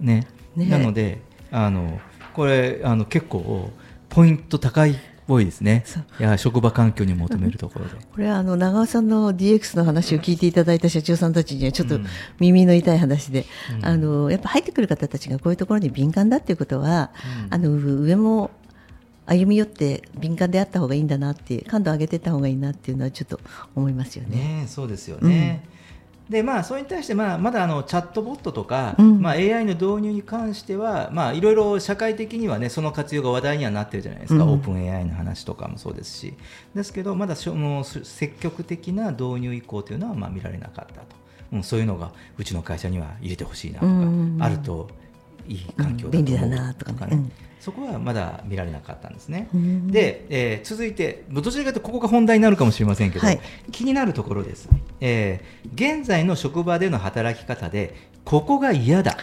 [0.00, 2.00] ね、ね、なのであの
[2.34, 3.70] これあの結構
[4.08, 4.96] ポイント高い
[5.28, 5.84] 多いですね。
[6.18, 7.92] いや職場環境に求めるところで。
[8.12, 12.00] これはあの長尾さんの DX の話を聞いていただいた社長さんたちにはちょっと
[12.40, 13.46] 耳の痛い話で、
[13.78, 17.10] うん、あのやっぱ入ってくる方たちがこういうところに敏感だっていうことは、
[17.46, 18.50] うん、あの上も
[19.26, 23.40] 歩み寄って敏感であった方がいいんだなって感度上げていった方がいいなっていうのはちょっと
[23.76, 24.36] 思いますよね。
[24.36, 25.62] ねそうですよね。
[25.66, 25.72] うん
[26.32, 29.20] でまあ、それに対して、まあ、まだあのチャットボットとか、うん。
[29.20, 34.50] まあ、AI の導入に関しては、まあ、いろいろ社会的には、ね、その活用が話題にはなってるじゃないですか、うん。
[34.50, 36.34] オープン AI の話とかもそうですし。
[36.74, 41.06] ですけどまだその積極的な導入移行というのはまあ見られなかったと、
[41.52, 44.38] うん、そういうのがうちの会社には入れてほしいなとか、うん。
[44.40, 44.88] あると
[45.48, 46.24] いい環境だと思う。
[46.24, 47.16] 便利だなとかね。
[47.16, 47.32] うん。
[47.60, 49.48] そこはまだ見られなかったんですね。
[49.54, 49.86] うん。
[49.88, 53.40] で、えー続いて、どちらかというとここが本題になるかもしれませんけど、はい。
[53.70, 54.68] 気になるところです、
[55.00, 59.16] えー現在の職場での働き方で、ここが嫌だ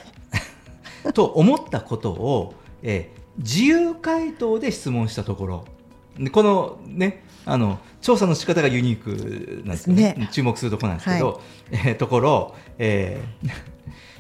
[1.13, 5.65] と思ったことを、えー自由回答で質問したところ、
[6.17, 10.15] でこのね、あの調査の仕方がユニークなんですよね。
[10.17, 10.29] ね。
[10.31, 11.39] 注目するところなんですけど、は
[11.71, 13.49] えーところ、えー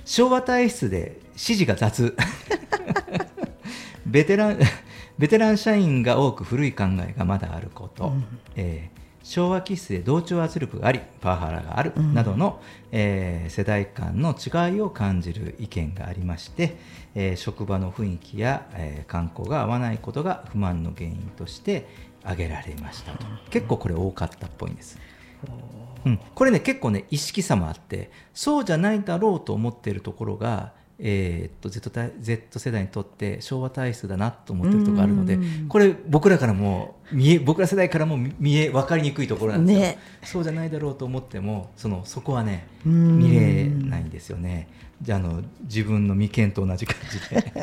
[0.05, 2.15] 昭和体質で指示が雑。
[4.05, 4.59] ベテラン
[5.17, 8.13] ベテラン社員が多く古い考えがまだあること、
[8.55, 12.13] えー昭和気質で同調圧力がありパワハラがある、うん。
[12.15, 16.77] などの、えー世代間の違いを感じる意見がありまして、
[17.13, 21.87] えー職場の雰囲気や、えー観光が合わないことが不満の原因として
[22.23, 23.27] 挙げられましたと。
[23.51, 24.97] 結構これ多かったっぽいんです。
[26.05, 39.99] うん、これね結構ね意識差もあってそうじゃないだろうと思っているところが、えーっと Z, 体 Z 世代にとって昭和体質だなと思ってるところがあるのでうんこれ僕らからも見え僕ら世代からも見え分かりにくいところなんですよ、ね。
[40.23, 43.17] そうじゃないだろうと思ってもそのそこはねうん。
[43.17, 44.67] 見れないんですよね。
[45.01, 47.53] じゃああの自分の未見と同じ感じで。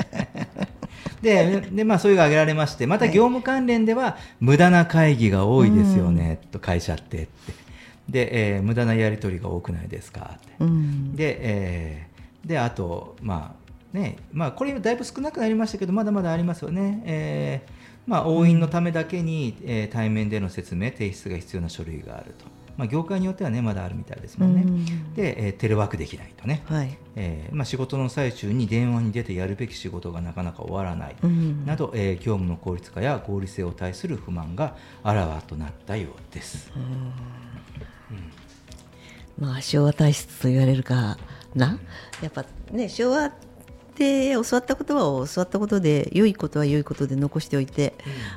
[1.23, 7.67] でで、まあ、そういうのが挙げられましてまたはい業務関連では、無駄な会議が多いですよね、と会社ってって。
[8.09, 11.17] で、えー無駄なやり取りが多くないですかって、うん。
[11.17, 12.16] で,、えー
[12.47, 13.57] であとま
[13.95, 17.71] あねまあこれだいぶ少なくなりましたけどまだまだありますよね、えー
[18.07, 22.45] まあ、応印のためだけに、えー対面での説明提出が必要な書類があると、
[22.77, 26.97] まあ、業界によってはねまだあるみたいですもんね、うんで、えーテレワークできないとね、はい。
[27.17, 36.71] えーまあ、仕事の最中に電話に出てやるべき仕事がなかなか終わらない、うんなど、えー業務の効率化や合理性を対する不満があらわとなったようです。
[39.37, 41.19] まあ昭和体質と言われるか
[41.57, 41.79] な？
[42.23, 43.33] やっぱね昭和
[43.97, 47.95] で教わったことは教わったことで良いことは良いことで残しておいて、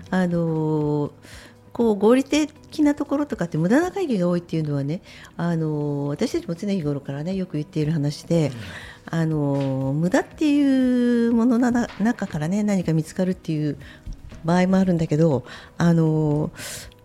[0.09, 1.11] あのー
[1.71, 5.01] こう合理的なところとかって無駄な会議が多いっていうのはね、
[5.37, 8.51] あのー私たちも常日頃からねよく言っている話で、
[9.05, 13.77] あのー無駄っていうもののな中からね何か見つかるっていう
[14.43, 15.45] 場合もあるんだけど、
[15.77, 16.51] あの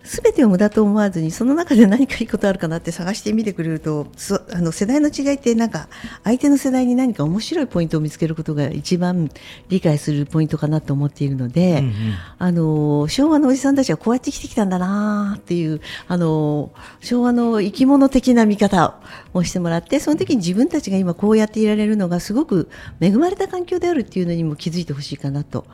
[0.05, 5.89] すべてを無駄と思わずにその中で何かいいことあるかなって探してみてくれるとそあの世代の違いってなんか
[6.23, 9.31] 相手の世代に何か面白いポイントを見つけることが一番
[9.71, 11.95] 理解するポイントかなと思っているので、うんうん
[12.39, 19.01] あの昭和のおじさんたちはこうやって生きてきたんだなっていうあの昭和の生き物的な見方
[19.33, 22.69] をしてもらってその時に自分たちが今こうやっていられるのがすごく
[23.01, 25.65] 恵まれた環境であるっていうのにも気づいてほしいかなと。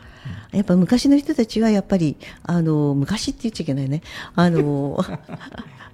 [0.53, 4.03] やっぱ昔の人たちはやっぱりあの昔って言っちゃいけないね。
[4.35, 4.99] あの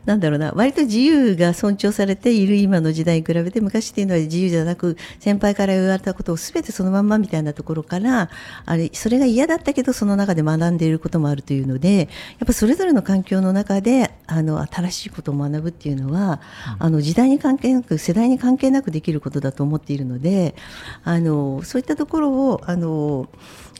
[0.06, 0.52] なんだろうな。
[0.54, 8.30] 割と自由が尊重されている今の時代に比べて昔っていうのは自由じゃなく先輩から言われたことを全てそのまんまみたいなところから
[8.64, 12.04] あれそれが嫌だったけどその中で学んでいることもあるというのでや
[12.44, 16.40] っぱそれぞれの環境の中であの新しいことを学ぶっていうのは、
[16.78, 20.54] あの時代に関係なく世代に関係なくできることだと思っているので
[21.04, 23.28] あのそういったところをあの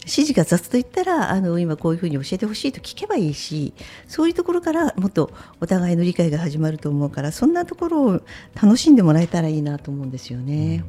[0.06, 3.74] 指示が雑と言ったらあの今こういうふうに教えてほしいと聞けばいいし
[4.06, 8.20] そういうところからもっとお互いの理解が始まると思うからそんなところを
[8.60, 10.84] 楽しんでもらえたらいいなと思うんですよね。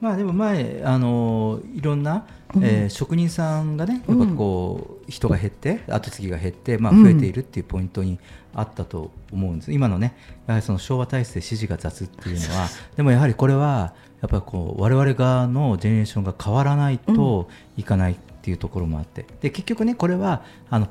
[0.00, 2.26] まあでも前あのいろんな、
[2.60, 7.02] えー職人さんがねやっぱこう、人が減って後継ぎが減って、まあ、うん。
[7.02, 8.18] 増えているっていうポイントに
[8.54, 10.16] あったと思うんです、今のね
[10.46, 19.26] やはりその昭和体制で指示が雑っていうのは でもやはりこれはやっぱりこう我々側のジェネレーションが変わらないといかないっていうところもあって。
[19.40, 20.88] で結局ねこれはあの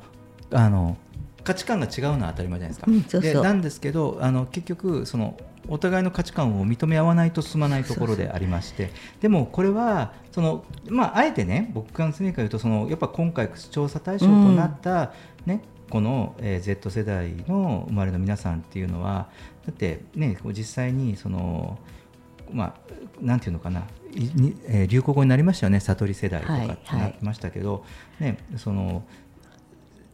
[0.52, 0.96] あの
[1.42, 2.86] 価値観が違うのは当たり前じゃないですか。
[2.88, 5.36] うんでなんですけどあの結局その
[5.68, 8.90] お互いの価値観を認め合わないと進まないところでありまして。
[9.20, 15.12] でもこれはその、まあ、あえてね僕が常々言うとそのやっぱ今回調査対象となった、
[15.44, 19.28] ねこの、えー Z 世代の生まれの皆さんっていうのは
[19.64, 21.78] だってね実際にその
[22.52, 22.74] まあ
[23.20, 23.84] なんていうのかな。
[24.88, 25.80] 流行語になりましたよね。
[25.80, 26.68] 悟り世代とかはい。
[26.68, 27.84] ってなってましたけど、
[28.18, 29.02] ねその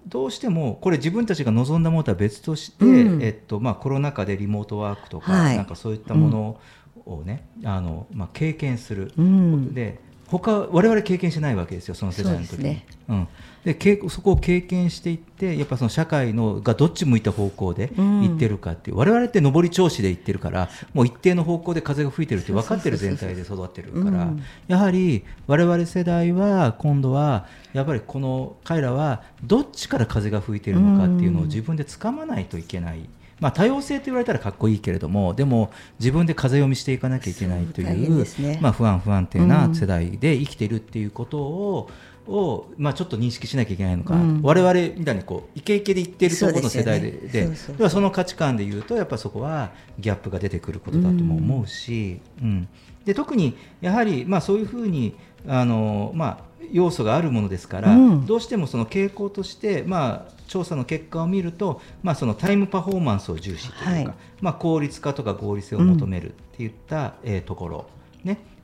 [0.09, 3.23] どうしてもこれ自分たちが望んだものとは別として、うん。
[3.23, 5.57] えっとまあ、コロナ禍でリモートワークとか、はい。
[5.57, 6.61] なんかそういったもの
[7.07, 9.75] をね、あのまあ、経験する、うん。
[9.75, 10.01] で
[10.39, 12.65] 他我々経験してないわけですよその世代の時に。
[12.65, 13.29] ね、うん。
[13.65, 13.79] で
[14.09, 24.29] そこを経験していってやっぱその社会のがどっち向いた方向で行ってるかっていう、うん、我々って上り調子で行ってるからもう一定の方向で風が吹いてるって分かってる全体で育ってるから。
[24.69, 33.09] やはり我々世代は今度はやっぱりこの彼らはどっちから風が吹いてるのかっていうのを自分で掴まないといけない。
[33.43, 41.91] まあ、多様性と言われたらかっこいいけれどもでも自分で風読みしていかなきゃいけないという、ね、まあ、不安不安定な世代で生きているっていうことを、
[42.29, 44.15] を、まあ、ちょっと認識しなきゃいけないのか。
[44.15, 52.69] な、うん、我々みたいにこうイケイケで言ってるところの世代ででそその価値観でいうとやっぱそこはギャップが出てくることだとも思うし、うん、うん、
[53.05, 55.17] で特にやはり、まあ、そういうふうに
[55.49, 67.85] あの、まあ、要素があるものですから、うん、どうしてもその傾向として、まあ、調査の結果を見ると、まあ、そのタイムパフォーマンスを重視というか、はい、まあ、効率化とか合理性を求めるっていった、うん、えー、ところ、ね、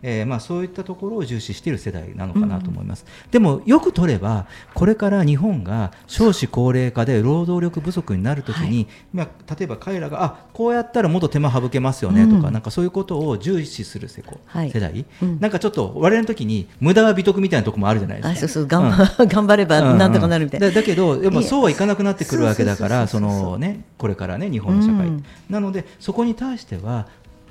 [0.02, 18.38] えー、まあ、そういったところを重視している世代なのかなと思います、うん、でもよく取ればこれから日本が少子高齢化で労働力不足になるときに、はい、まあ、例えば彼らがあこうやったらもっと手間省けますよねとか、うん、なんかそういうことを重視する世はい、世代、うん、なんかちょっと我々の時に無駄は美徳みたいなところもあるじゃないですか。
[18.40, 18.66] そうそう。
[18.66, 25.10] 頑張,、頑張ればなんとかなるみたいな、だだけどでもそうはいかなくなってくるわけだからそのねこれからね日本の社会、
[25.48, 27.06] なのでそこに対しては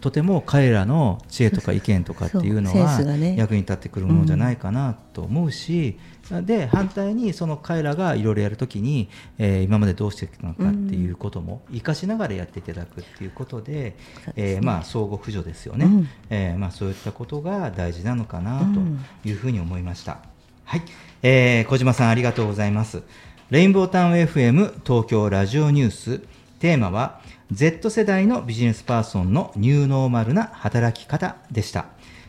[0.08, 3.01] とても彼らの知恵とか意見とかっていうのは
[3.36, 5.99] 役に立ってくるものじゃないかなと思うし、
[6.43, 13.97] で反対にその彼らがいろいろやるときに、えー、今までどうしてきたのかっていうことも生かしながらやっていただくっていうことで、
[14.38, 20.20] えー、まあ相互扶助ですよね、うん、えー、まあ、そういったことが大事なのかなというふうに思いました。
[20.64, 20.84] はい、
[21.22, 23.03] えー、小島さんありがとうございます。
[23.49, 26.22] レインボータウン FM 東京ラジオニュース。
[26.60, 31.85] テーマは Z 世代のビジネスパーソンのニューノーマルな働き方でした。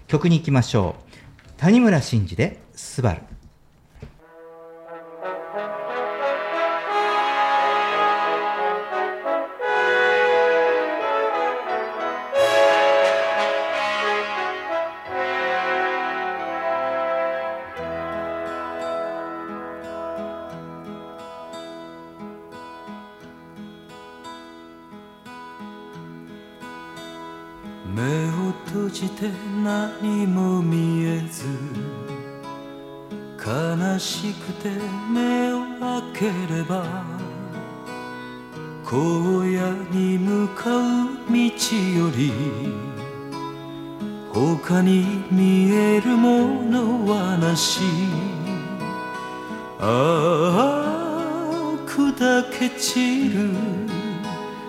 [0.07, 1.51] 曲に行きましょう。
[1.57, 3.38] 谷村新司でスバル。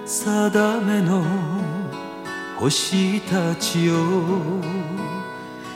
[0.10, 1.24] 定めの
[2.57, 3.93] 星たちよ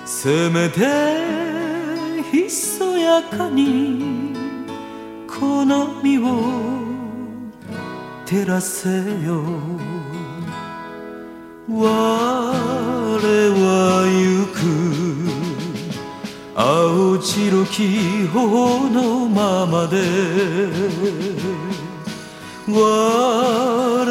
[0.06, 0.82] せめて
[2.32, 4.34] ひそやかに
[5.28, 6.24] この身を
[8.26, 8.90] 照らせ
[9.24, 9.44] よ。
[11.70, 12.50] 我は
[14.10, 14.58] 行く
[16.56, 20.02] 青白き頬のままで。
[22.68, 24.03] 我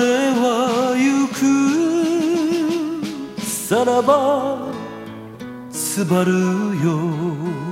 [3.84, 4.58] ならば
[5.72, 6.30] すばる
[6.84, 7.71] よ。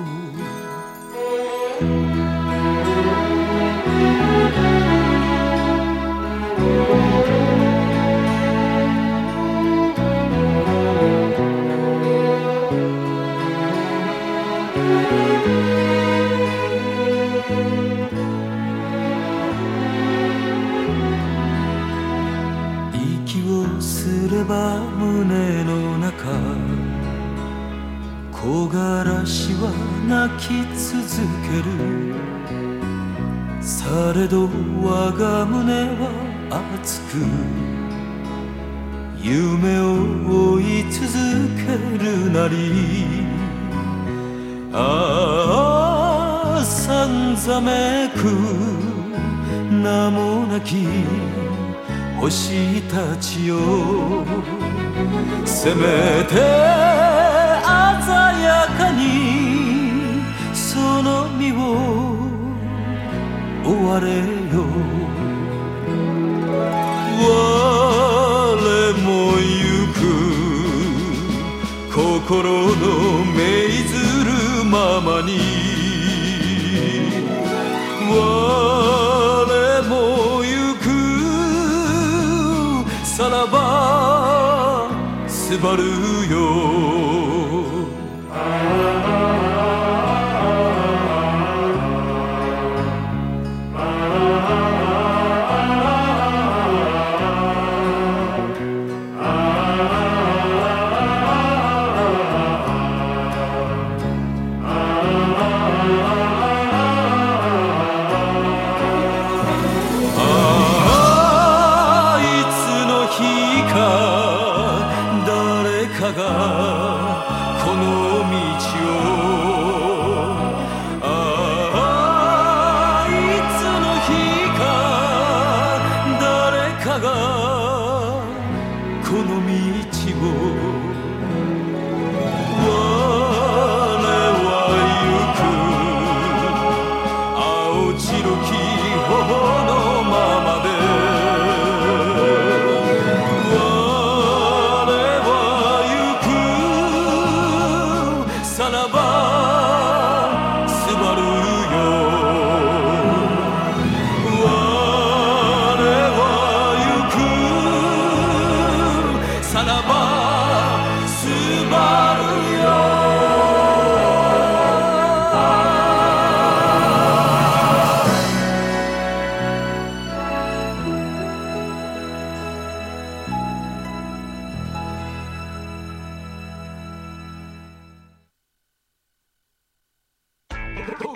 [28.51, 29.71] 唐辛子は
[30.09, 31.71] 泣き続ける。
[33.63, 34.51] されど
[34.83, 36.11] 我が胸は
[36.51, 37.23] 熱く。
[39.23, 39.85] 夢を
[40.57, 41.07] 追い続
[41.55, 42.57] けるなり。
[44.73, 48.19] ああさんざめく。
[49.71, 50.89] 名もなき。
[52.19, 53.61] 星たちよ。
[55.45, 57.00] せめて
[58.11, 59.03] 鮮やかに
[60.53, 61.55] その身を
[63.65, 64.07] 追われ
[64.55, 64.65] よ
[67.23, 67.27] 我
[69.07, 69.09] も
[69.39, 69.53] 行
[69.95, 70.03] く
[71.95, 72.41] 心
[72.83, 72.89] の
[73.25, 73.39] 命
[73.85, 73.95] ず
[74.25, 74.29] る
[74.65, 75.31] ままに。
[78.11, 79.95] 我も
[80.43, 80.85] 行く
[83.07, 84.89] さらば
[85.29, 85.85] すばる
[86.29, 86.80] よ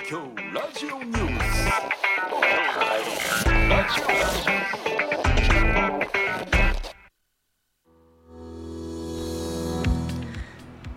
[0.07, 0.19] 京
[0.53, 1.71] ラジオニュース。
[3.71, 4.03] ラジ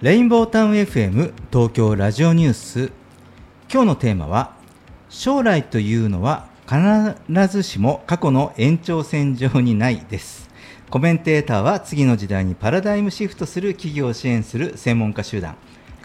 [0.01, 2.91] オレインボータウン FM 東京ラジオニュース。
[3.71, 4.57] 今日のテーマは
[5.07, 10.49] 将来というのは必ずしも過去の延長線上にないです。
[10.89, 15.55] コメンテーターは次の時代にパラダイムシフトする企業を支援する専門家集団。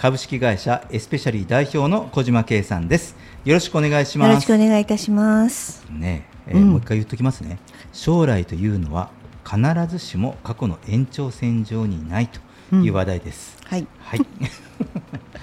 [0.02, 5.86] 株式会社エスペシャリー代表の小島圭さんですよろしくお願いしよろしますくお願いいたします。
[5.92, 7.60] ねえーうんもう一回言っときますね
[7.92, 9.10] 将来というのは
[9.48, 13.86] 必ずしも過去の延長線上にないという話題です、はい。
[14.00, 14.26] はい。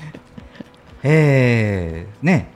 [1.04, 2.50] えー、ね、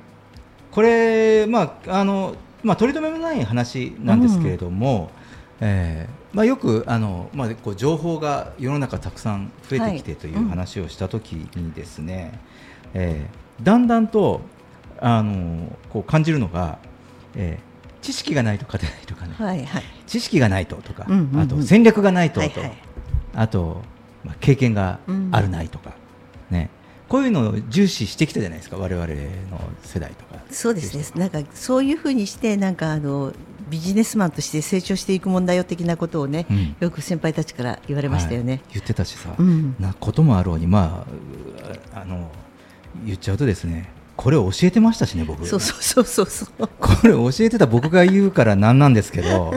[0.71, 5.09] これ、まあ、あの、まあ、取り留めもない話なんですけれども。
[5.61, 10.19] えーまあ、よくあの、まあ、こう情報が世の中たくさん増えてきてはい。
[10.19, 12.39] という話をしたときにですね、
[12.93, 14.41] えーだんだんと
[14.99, 16.79] あのこう感じるのが、
[17.35, 17.73] えー
[18.03, 19.83] 知識がないと勝てないとかね、はいはい。
[20.07, 21.39] 知識がないととか、うんうんうん。
[21.39, 22.77] あと戦略がないとと、はいはい。
[23.33, 23.81] あと、
[24.25, 24.99] まあ、経験が
[25.31, 25.93] あるないとか、
[26.51, 26.69] ね、
[27.07, 29.13] こういうのを重視してきたじゃないですか我々の
[29.83, 30.43] 世代とか。
[30.51, 31.21] そうですね。
[31.21, 33.31] なんかそういうふうにしてなんかあの
[33.69, 38.53] ビジネスマンとして成長していく問題よ的なことをね、うんよく先輩たちから言われましたよね。
[38.53, 41.11] はい言ってたしさ、うんなこともあろうに、まあ、
[41.95, 42.29] うあの
[43.05, 46.69] 言っちゃうとですねこれを教えてましたしね僕そうそうそうそうそう。
[46.79, 49.53] これ教えてた僕が言うからなんなんですけど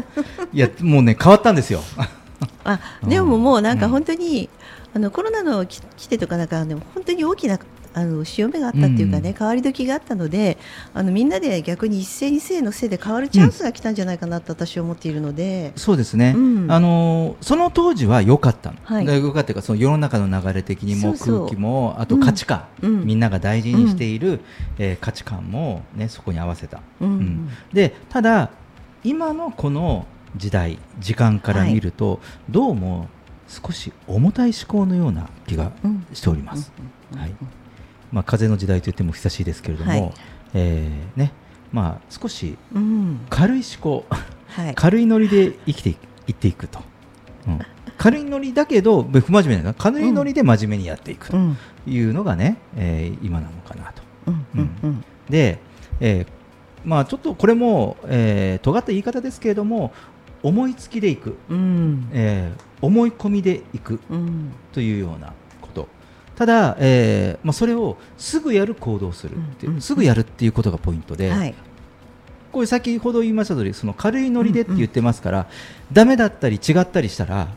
[0.53, 1.81] いやもうね変わったんですよ。
[2.65, 4.49] あうんでももうなんかうん本当に、
[4.95, 7.59] あのコロナのき来てとかなんかでも本当に大きな
[7.99, 9.35] あの潮目があったっていうかね、うん。
[9.35, 10.59] 変わり時があったので
[10.93, 16.71] あのみんなで逆に一斉に性のせいで変わるチャンスが来たんじゃないかなと私は思っているので、そうですね、うん。
[16.71, 19.07] あのその当時は良かったの、はい。
[19.07, 23.07] で良かったというかその世の中の流れ的にも空気もあと価値観、うん。
[23.07, 24.41] みんなが大事にしている、
[24.79, 27.49] えー価値観も、ね、そこに合わせた、うんうん。
[27.73, 28.51] でただ
[29.05, 32.21] 今のこの時代時間から見ると、
[32.51, 33.09] どうも
[33.49, 36.07] 少し重たい思考のような気がうん。
[36.13, 36.73] しております、
[37.13, 37.19] うん。
[37.19, 37.35] はい
[38.17, 40.13] まあ、風の時代と言っても久しいですけれども、はい。
[40.55, 41.33] えーね
[41.71, 43.21] まあ、少しうん。
[43.29, 44.07] 軽い思考
[44.49, 44.75] はい。
[44.75, 45.97] 軽いノリで生きてい
[46.29, 46.81] いっていくと、
[47.47, 47.59] うん。
[47.99, 51.59] 軽いノリだけど不真面目な軽いノリで真面目にやっていくとうん。
[51.87, 54.03] いうのがね、えー今なのかなと。
[54.29, 54.71] うんうん。
[54.83, 55.05] うん。
[55.29, 55.59] で、
[56.01, 56.27] えー
[56.87, 59.93] まあ、ちょっとこれも、えー尖った言い方ですけれども
[60.43, 62.09] 思いつきでいく、うん。
[62.15, 64.53] えー思い込みでいくうん。
[64.73, 65.35] というような
[66.37, 71.55] ただ、えーまあ、それをすぐやる行動するっていう、うんうんすぐやるっていうことがポイントで、はい。
[72.53, 75.47] これ先ほど言いました通りその軽いノリでって言ってますから、
[75.93, 77.49] ダメだったり違ったりしたら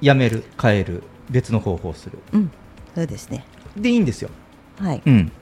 [0.00, 2.18] やめる変える別の方法をする。
[2.32, 2.50] うん。
[2.94, 3.44] そうですね。
[3.76, 4.30] でいいんですよ、
[4.78, 5.02] はい。
[5.04, 5.32] うん、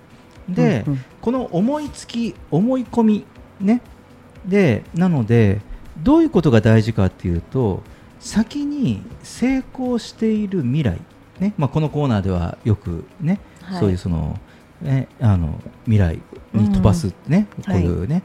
[0.48, 1.04] で、うんうん。
[1.20, 3.24] この思いつき思い込み
[3.60, 3.80] ね。
[4.46, 5.60] でなので
[6.02, 7.82] どういうことが大事かっていうと
[8.20, 11.00] 先に成功している未来
[11.40, 13.80] ねまあ、このコーナーではよくね、はい。
[13.80, 14.38] そういうその、
[14.82, 16.20] ね、あの未来
[16.52, 18.22] に飛ばすね、うんこういうね、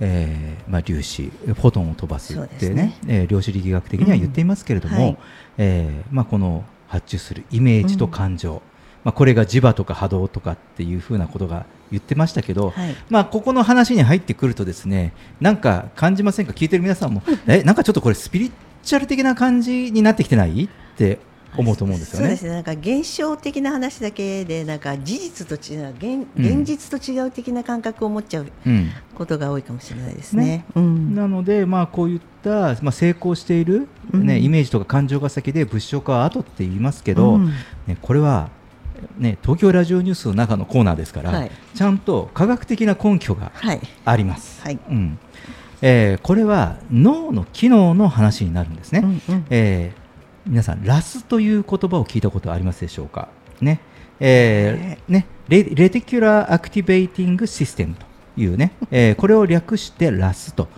[0.00, 2.98] えーまあ、粒子フォトンを飛ばすってねね。
[3.06, 5.16] えー量子力学的には言っていますけれども、うんはい。
[5.58, 8.62] えーまあ、この発注するイメージと感情、
[9.04, 12.94] まあ、これが磁場とか波動とかっていうふうなことが言ってましたけど、はい。
[13.10, 16.52] まあ、ここの話に入ってくるとですねなんか感じませんか？
[16.52, 18.52] 聞いてる皆さんも えなんかちょっとこれスピリ
[18.82, 20.64] チュアル的な感じになってきてない？
[20.64, 21.18] って
[21.56, 22.26] 思うと思うんですよね。
[22.26, 22.50] そうですね。
[22.50, 30.44] なんか現象的な話だけでなんか事実と違う現うん現実と違う的な感覚を持っちゃううんことが多いかもしれないですね。
[30.44, 31.14] ねうん。
[31.14, 37.52] なので、まあ、こういった、まあ、成功している、ねうんイメージとか感情が先で物証化は後って言いますけど、うん
[37.86, 38.50] ね、これは、
[39.18, 44.60] ね、東京ラジオニュースの中のコーナーですから、はいちゃんと科学的な根拠がはいあります。
[44.62, 45.18] はいうん
[45.80, 49.00] えーこれは脳の機能の話になるんですね。
[49.04, 49.97] うんうんえー
[50.48, 53.28] 皆さん、ラスという言葉を聞いたことありますでしょうか、
[53.60, 53.80] ね。
[54.18, 55.26] えーね。
[55.48, 58.06] レレティキュラー・アクティベーティング・システムと
[58.38, 60.68] いうね、えー、これを略してラスと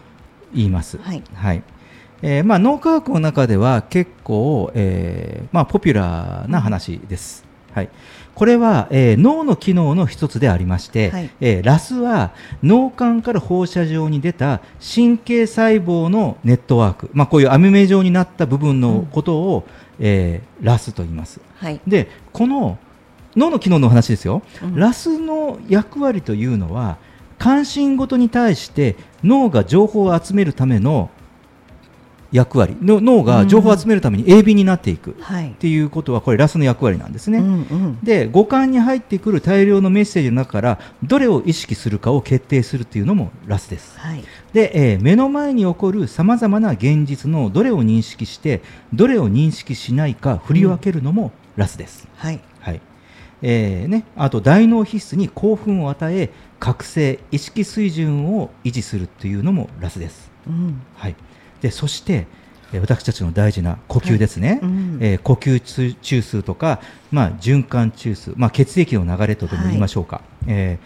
[0.53, 0.99] 言います。
[0.99, 1.63] はい、はい。
[2.23, 7.45] えーまあ、脳科学の中では結構、えーまあ、ポピュラーな話です。
[7.71, 7.89] うん、はい
[8.35, 19.65] これは、えー、脳の機能の一つでありまして、はい、えー、ラスは脳幹から放射状に出た神経細胞のネットワーク、まあ、こういう網目状になった部分のことを、
[19.99, 21.41] うん、えー、ラスと言います。
[21.57, 22.79] はい、でこの
[23.37, 26.99] 脳の機能の話ですよ、うん、ラスの役割というのは
[27.39, 31.11] 関心事に対して脳が情報を集めるための
[32.33, 32.77] 役割。
[32.81, 35.11] の脳が情報を集めるために鋭敏になっていく。
[35.11, 35.15] っ
[35.59, 37.39] ていうことはこれラスの役割なんですね。
[37.39, 43.99] うんうん、で五感に入ってくる大量のメッセージの中からどれを意識するかを決定するっていうのもラスです。
[43.99, 48.63] はい、で、えー、目の前に起こるさまざまな現実のどれを認識して
[48.93, 52.07] どれを認識しないか振り分けるのもラスです。
[52.23, 52.81] うん、はい、はい。
[53.43, 60.31] えーね、あと大脳皮質に興奮を与え覚醒意識水準を維持するというのもラスです。
[60.47, 61.17] うん、はい
[61.61, 62.27] でそして
[62.73, 64.59] 私たちの大事な呼吸ですね、はい。
[64.61, 66.81] うん、えー、呼吸中枢とか、
[67.11, 70.79] まあ、循環中枢、まあ、血液の流れとでも言いましょうか、はい、え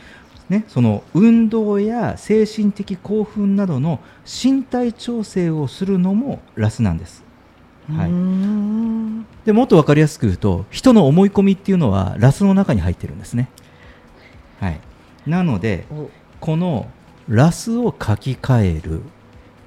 [0.48, 7.22] ー、ね、その運動や精神的興奮などの身体調整をするのもラスなんです。
[7.86, 8.10] はい、
[9.44, 13.50] でもっと分かりやすく言うと人の思い込みっていうのはラスの中に入ってるんですね。
[14.58, 14.80] はい、
[15.26, 15.86] なので
[16.40, 16.88] この
[17.28, 19.02] ラスを書き換える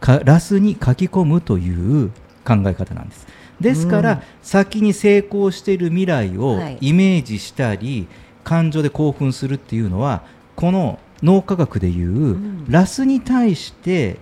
[0.01, 2.09] ラスに書き込むという
[2.45, 3.27] 考え方なんです。
[3.59, 8.07] ですから、うん、先に成功している未来をイメージしたり、はい、
[8.43, 10.23] 感情で興奮するっていうのは
[10.55, 14.17] この脳科学でいう、うん、ラスに対して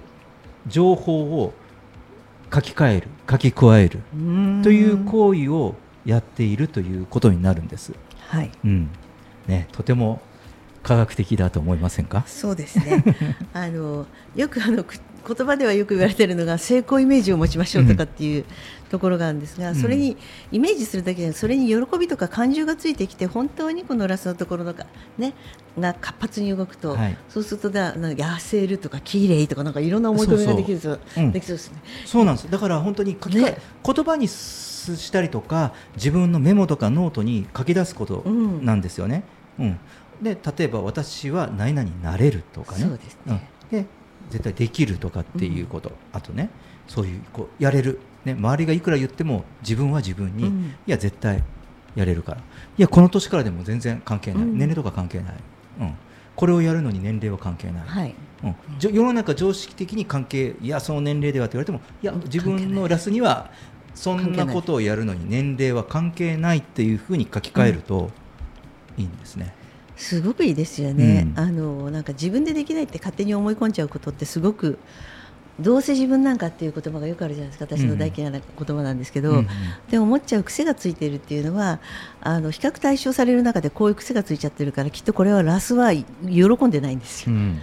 [0.67, 1.53] 情報を
[2.53, 3.99] 書き換える書き加える
[4.63, 7.91] という行為をやっているということになるんです。
[8.29, 8.51] はい。
[8.63, 8.89] うん。
[9.47, 10.21] ね、とても
[10.81, 12.23] 科学的だと思いませんか？
[12.27, 13.03] そうですね。
[13.53, 14.05] あの
[14.35, 14.85] よくあの
[15.27, 18.45] 言葉ではよく言われているのが成功イメージを持ちましょうとかっていう
[18.89, 20.17] ところがあるんですが、うん、それに
[20.51, 24.85] イメージするだけでそれに喜びとか感情がついてきて本当にこのラスのところのが,、
[25.17, 25.33] ね、
[25.77, 31.81] が活発に動くと、はい、そうするとだなんか痩せるとか綺麗とかなんかいろんな思い込みができるそうそう、うん、できそうですね。
[32.05, 32.51] そうなんです。
[32.51, 39.23] だから本当に書き、ね、言葉にしたりとか自分のメモとかノートに書き出すことなんですよね。
[39.59, 42.85] うん、うん、で例えば私は何々になれるとかね。
[42.85, 43.85] そうですね、うん、で
[44.35, 46.49] 絶対できるとかっていうこと、うん、あとね
[46.87, 51.41] そういうこうやれる、ね、周りがいくら言っても自分は自分に、うん、いや絶対
[51.95, 52.41] やれるから。
[52.41, 52.41] い
[52.77, 55.35] やこの年からでも全然関係ない、うん、年齢とか関係ない、
[55.79, 55.93] うん、
[56.35, 58.15] これをやるのに年齢は関係ない、はい。
[58.43, 58.55] うん、
[58.93, 63.49] 世の中常識的に関係いやその年齢ではって言われてもいや自分のラスには
[63.95, 68.11] そんなことをやるのに年齢は関係ないっていうふうに書き換えると
[68.97, 69.53] いいんですね。
[69.95, 74.77] すごくいいですよね、うん、あのなんか自分でできないって勝手に思い込んじゃうことってすごく
[75.59, 77.77] どうせ自分なんかっていう言葉がよくあるじゃないですか。
[77.77, 79.47] 私の大嫌いな言葉なんですけど、うん、
[79.89, 81.79] でも思っちゃう癖がついているっていうのは
[82.19, 86.05] あの比較対象される中でこういう癖がついちゃってるからきっとこれはラスは喜
[86.65, 87.33] んでないんですよ。
[87.33, 87.61] うん。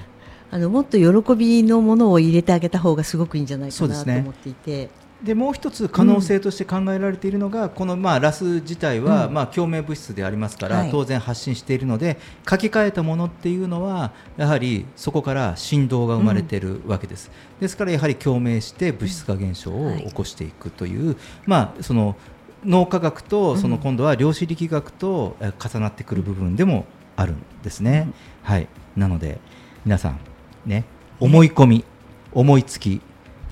[0.50, 4.88] あのもっと喜びのものを入れてあげた方がすごくいいんじゃないかなと思っていて。
[5.22, 12.18] でもう一つ可能性として考えられているのが、うん、このまあラス自体はまあ共鳴物質でありますから、当然発信しているので
[12.48, 21.16] 書き換えたものっていうのはやはりそこから振動が生まれているわけです、うん、ですからやはり共鳴して物質化現象を起こしていくという、はい、
[21.46, 22.16] まあその
[22.64, 28.08] 脳科学とその今度は量子力学と重なってくる部分でもあるんですね、
[28.44, 28.68] うん、はい。
[28.96, 29.38] なので
[29.84, 30.20] 皆さん
[30.66, 30.84] ね
[31.20, 31.84] 思い込み、
[32.32, 33.00] 思いつき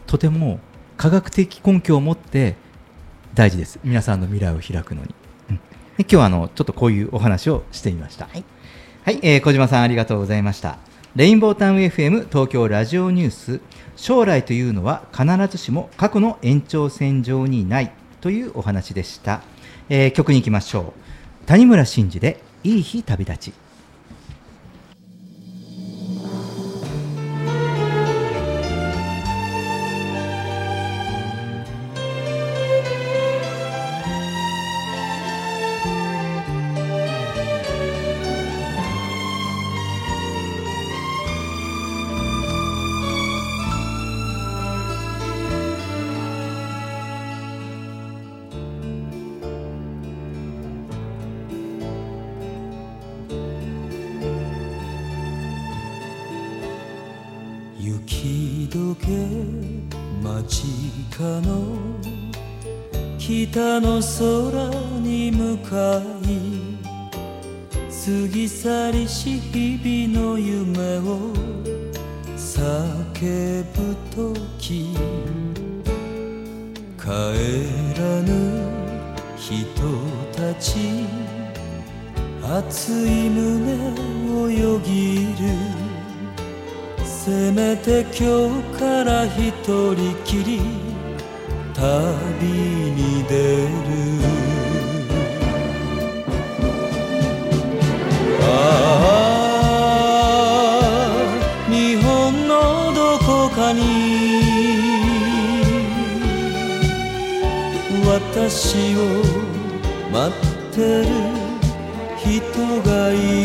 [0.06, 0.58] とても
[1.01, 2.57] 科学的根拠を持って
[3.32, 3.80] 大事です。
[3.82, 5.14] 皆さんの未来を開くのに、
[5.48, 5.62] うん、で
[6.01, 8.26] 今日はあのちょっとこういうお話をしてみました。
[8.26, 8.44] はい、
[9.05, 10.76] はいえー、小島さんありがとうございました。
[11.16, 13.61] レインボータウン FM 東京ラジオニュース。
[13.96, 19.40] 将来というのは必ずしも過去の延長線上にないというお話でした、
[19.88, 20.92] えー、曲に行きましょ
[21.44, 21.46] う。
[21.46, 23.55] 谷村新司でいい日旅立ち
[57.82, 59.06] 雪解け
[60.22, 60.64] 街
[61.16, 61.78] かの
[63.18, 66.76] 北の空に向かい
[67.88, 71.32] 過ぎ去りし日々の夢を
[72.36, 74.94] 叫ぶ時
[76.98, 77.08] 帰
[77.98, 78.60] らぬ
[79.38, 79.72] 人
[80.36, 81.06] たち
[82.42, 85.79] 熱い胸をよぎる
[87.30, 90.60] せめて今日から一人きり
[91.72, 91.80] 旅
[92.50, 93.78] に出る。
[98.42, 98.44] あ
[101.12, 103.80] あ日本のどこかに
[108.08, 108.98] 私を
[110.12, 111.06] 待ってる
[112.18, 112.26] 人
[112.82, 113.39] がいる。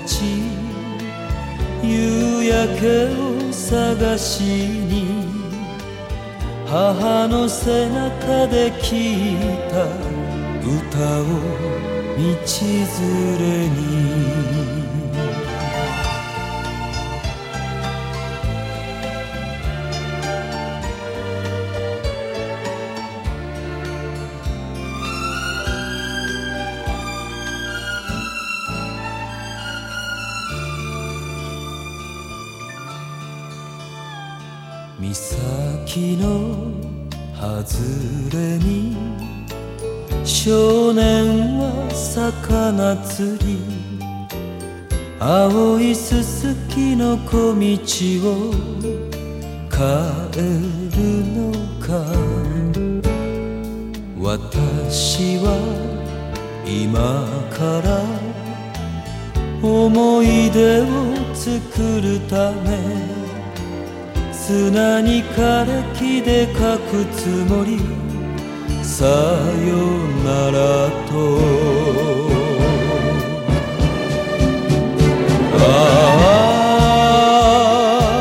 [0.00, 0.24] ち
[1.82, 3.04] 夕焼け
[3.48, 5.06] を探しに
[6.66, 9.36] 母の背中で聞い
[9.70, 9.84] た
[10.64, 11.24] 歌を
[12.16, 14.71] 道連れに。
[40.24, 43.58] 少年は魚釣り。
[45.18, 48.52] 青いすすきの小道を
[49.70, 49.78] 帰
[50.36, 51.02] る
[51.34, 52.04] のか。
[54.20, 55.46] 私は
[56.64, 57.88] 今から
[59.60, 60.86] 思い出を
[61.34, 62.78] 作るため
[64.32, 68.01] 砂に枯れ木で書くつもり。
[68.92, 69.08] さよ
[70.22, 70.60] なら
[71.08, 71.12] と。
[75.54, 75.66] あ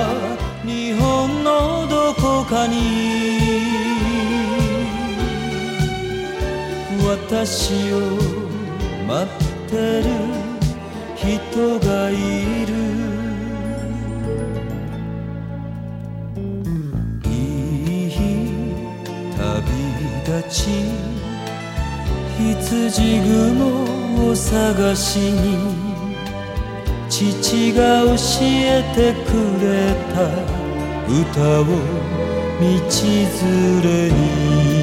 [0.07, 2.75] あ日本のどこかに
[7.05, 8.20] 私を
[20.51, 20.67] ち
[22.37, 25.57] 羊雲を探しに
[27.09, 29.31] 父が教えてく
[29.61, 30.27] れた
[31.07, 34.80] 歌を道連れに。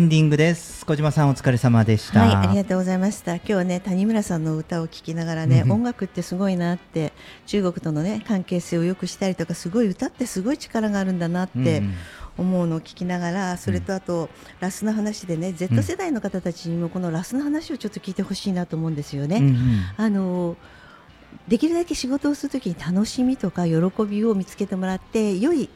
[0.00, 0.86] ンディングです。
[0.86, 2.20] 小島さんお疲れ様でした。
[2.20, 3.36] はいありがとうございました。
[3.36, 7.12] 今日ね谷村さんの歌を聴きながらね、音楽ってすごいなって
[7.46, 11.82] 中国とのね関係性を良くしたりとかすごい歌ってすごい力があるんだなって、
[12.38, 14.30] 思うのを聞きながらそれとあと、
[14.60, 19.36] ラスの話でね Z 世代の方たちにもこのラスの話をちょっと聞いてほしいなと思うんですよね。
[19.36, 19.54] うんうん、
[19.96, 20.56] あの
[21.46, 23.74] できるだけ仕事をするときに楽しみとか喜
[24.08, 25.68] びを見つけてもらって良い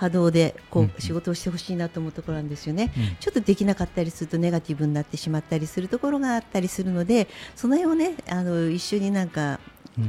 [0.00, 9.60] 波動でこう仕事をしてほしいなと思うところなんですよね、うん、ちょっとできなかったりするとネガティブになってしまったりするところがあったりするのでその辺をねあの一緒になんか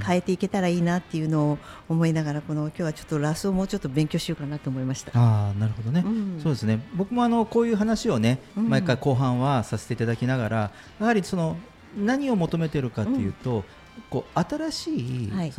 [0.05, 1.57] 変えていけたらいいなっていうのを
[1.89, 5.11] 思いながらこの今日はちょっとラスをもうちょっと勉強しようかなと思いました。
[5.13, 6.79] あなるほどね、うん、そうですね。
[6.95, 11.57] 僕もあのこういう話をね毎回後半はさせていただきながら、やはりその
[11.97, 13.63] 何を求めているかというと、うん、
[14.09, 15.51] こう新しい、はい、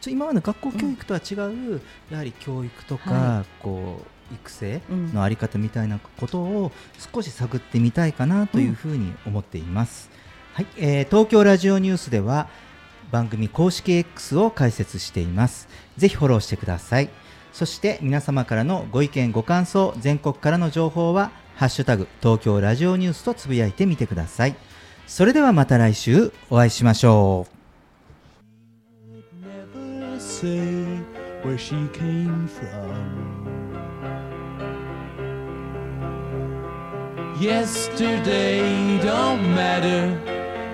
[0.00, 1.80] その今までの学校教育とは違う、
[2.10, 6.72] やはり教育とか、はい、こう育成の在り方みたいなことを
[7.12, 10.10] 少し探ってみたいかなというふうに思っています、
[10.52, 10.66] はい。
[10.76, 12.48] えー、東京ラジオニュースでは
[13.10, 15.68] 番組公式 X を開設しています。
[15.96, 17.08] ぜひフォローしてください。
[17.52, 24.54] そして皆様からのご意見ご感想全国からの情報はハッシュタグ東京ラジオニュースとつぶやいてみてください。
[25.06, 27.57] それではまた来週お会いしましょう
[30.40, 30.84] say
[31.42, 33.02] where she came from.
[37.40, 40.04] Yesterday don't matter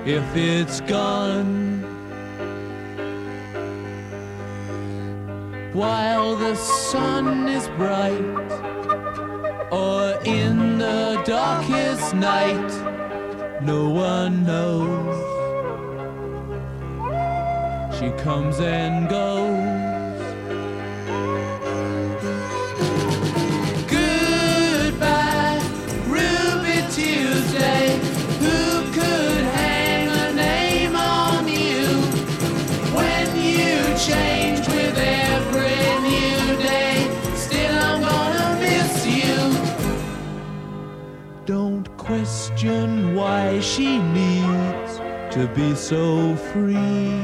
[0.05, 1.81] if it's gone.
[5.73, 8.53] While the sun is bright
[9.73, 12.71] or in the darkest night,
[13.63, 15.24] no one knows.
[18.05, 20.21] She comes and goes.
[23.89, 25.59] Goodbye,
[26.07, 27.99] Ruby Tuesday.
[28.45, 31.87] Who could hang a name on you
[32.93, 35.81] when you change with every
[36.11, 37.09] new day?
[37.35, 39.39] Still, I'm gonna miss you.
[41.47, 44.99] Don't question why she needs
[45.35, 47.24] to be so free.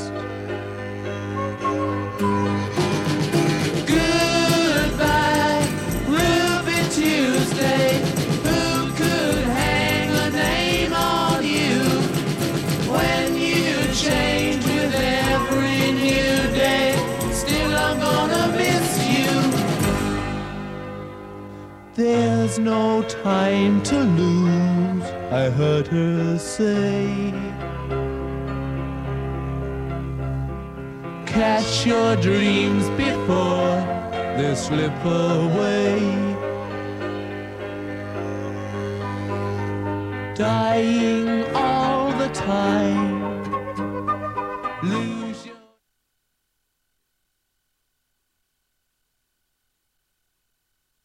[22.59, 27.33] No time to lose, I heard her say.
[31.25, 33.77] Catch your dreams before
[34.37, 35.99] they slip away.
[40.35, 43.10] Dying all the time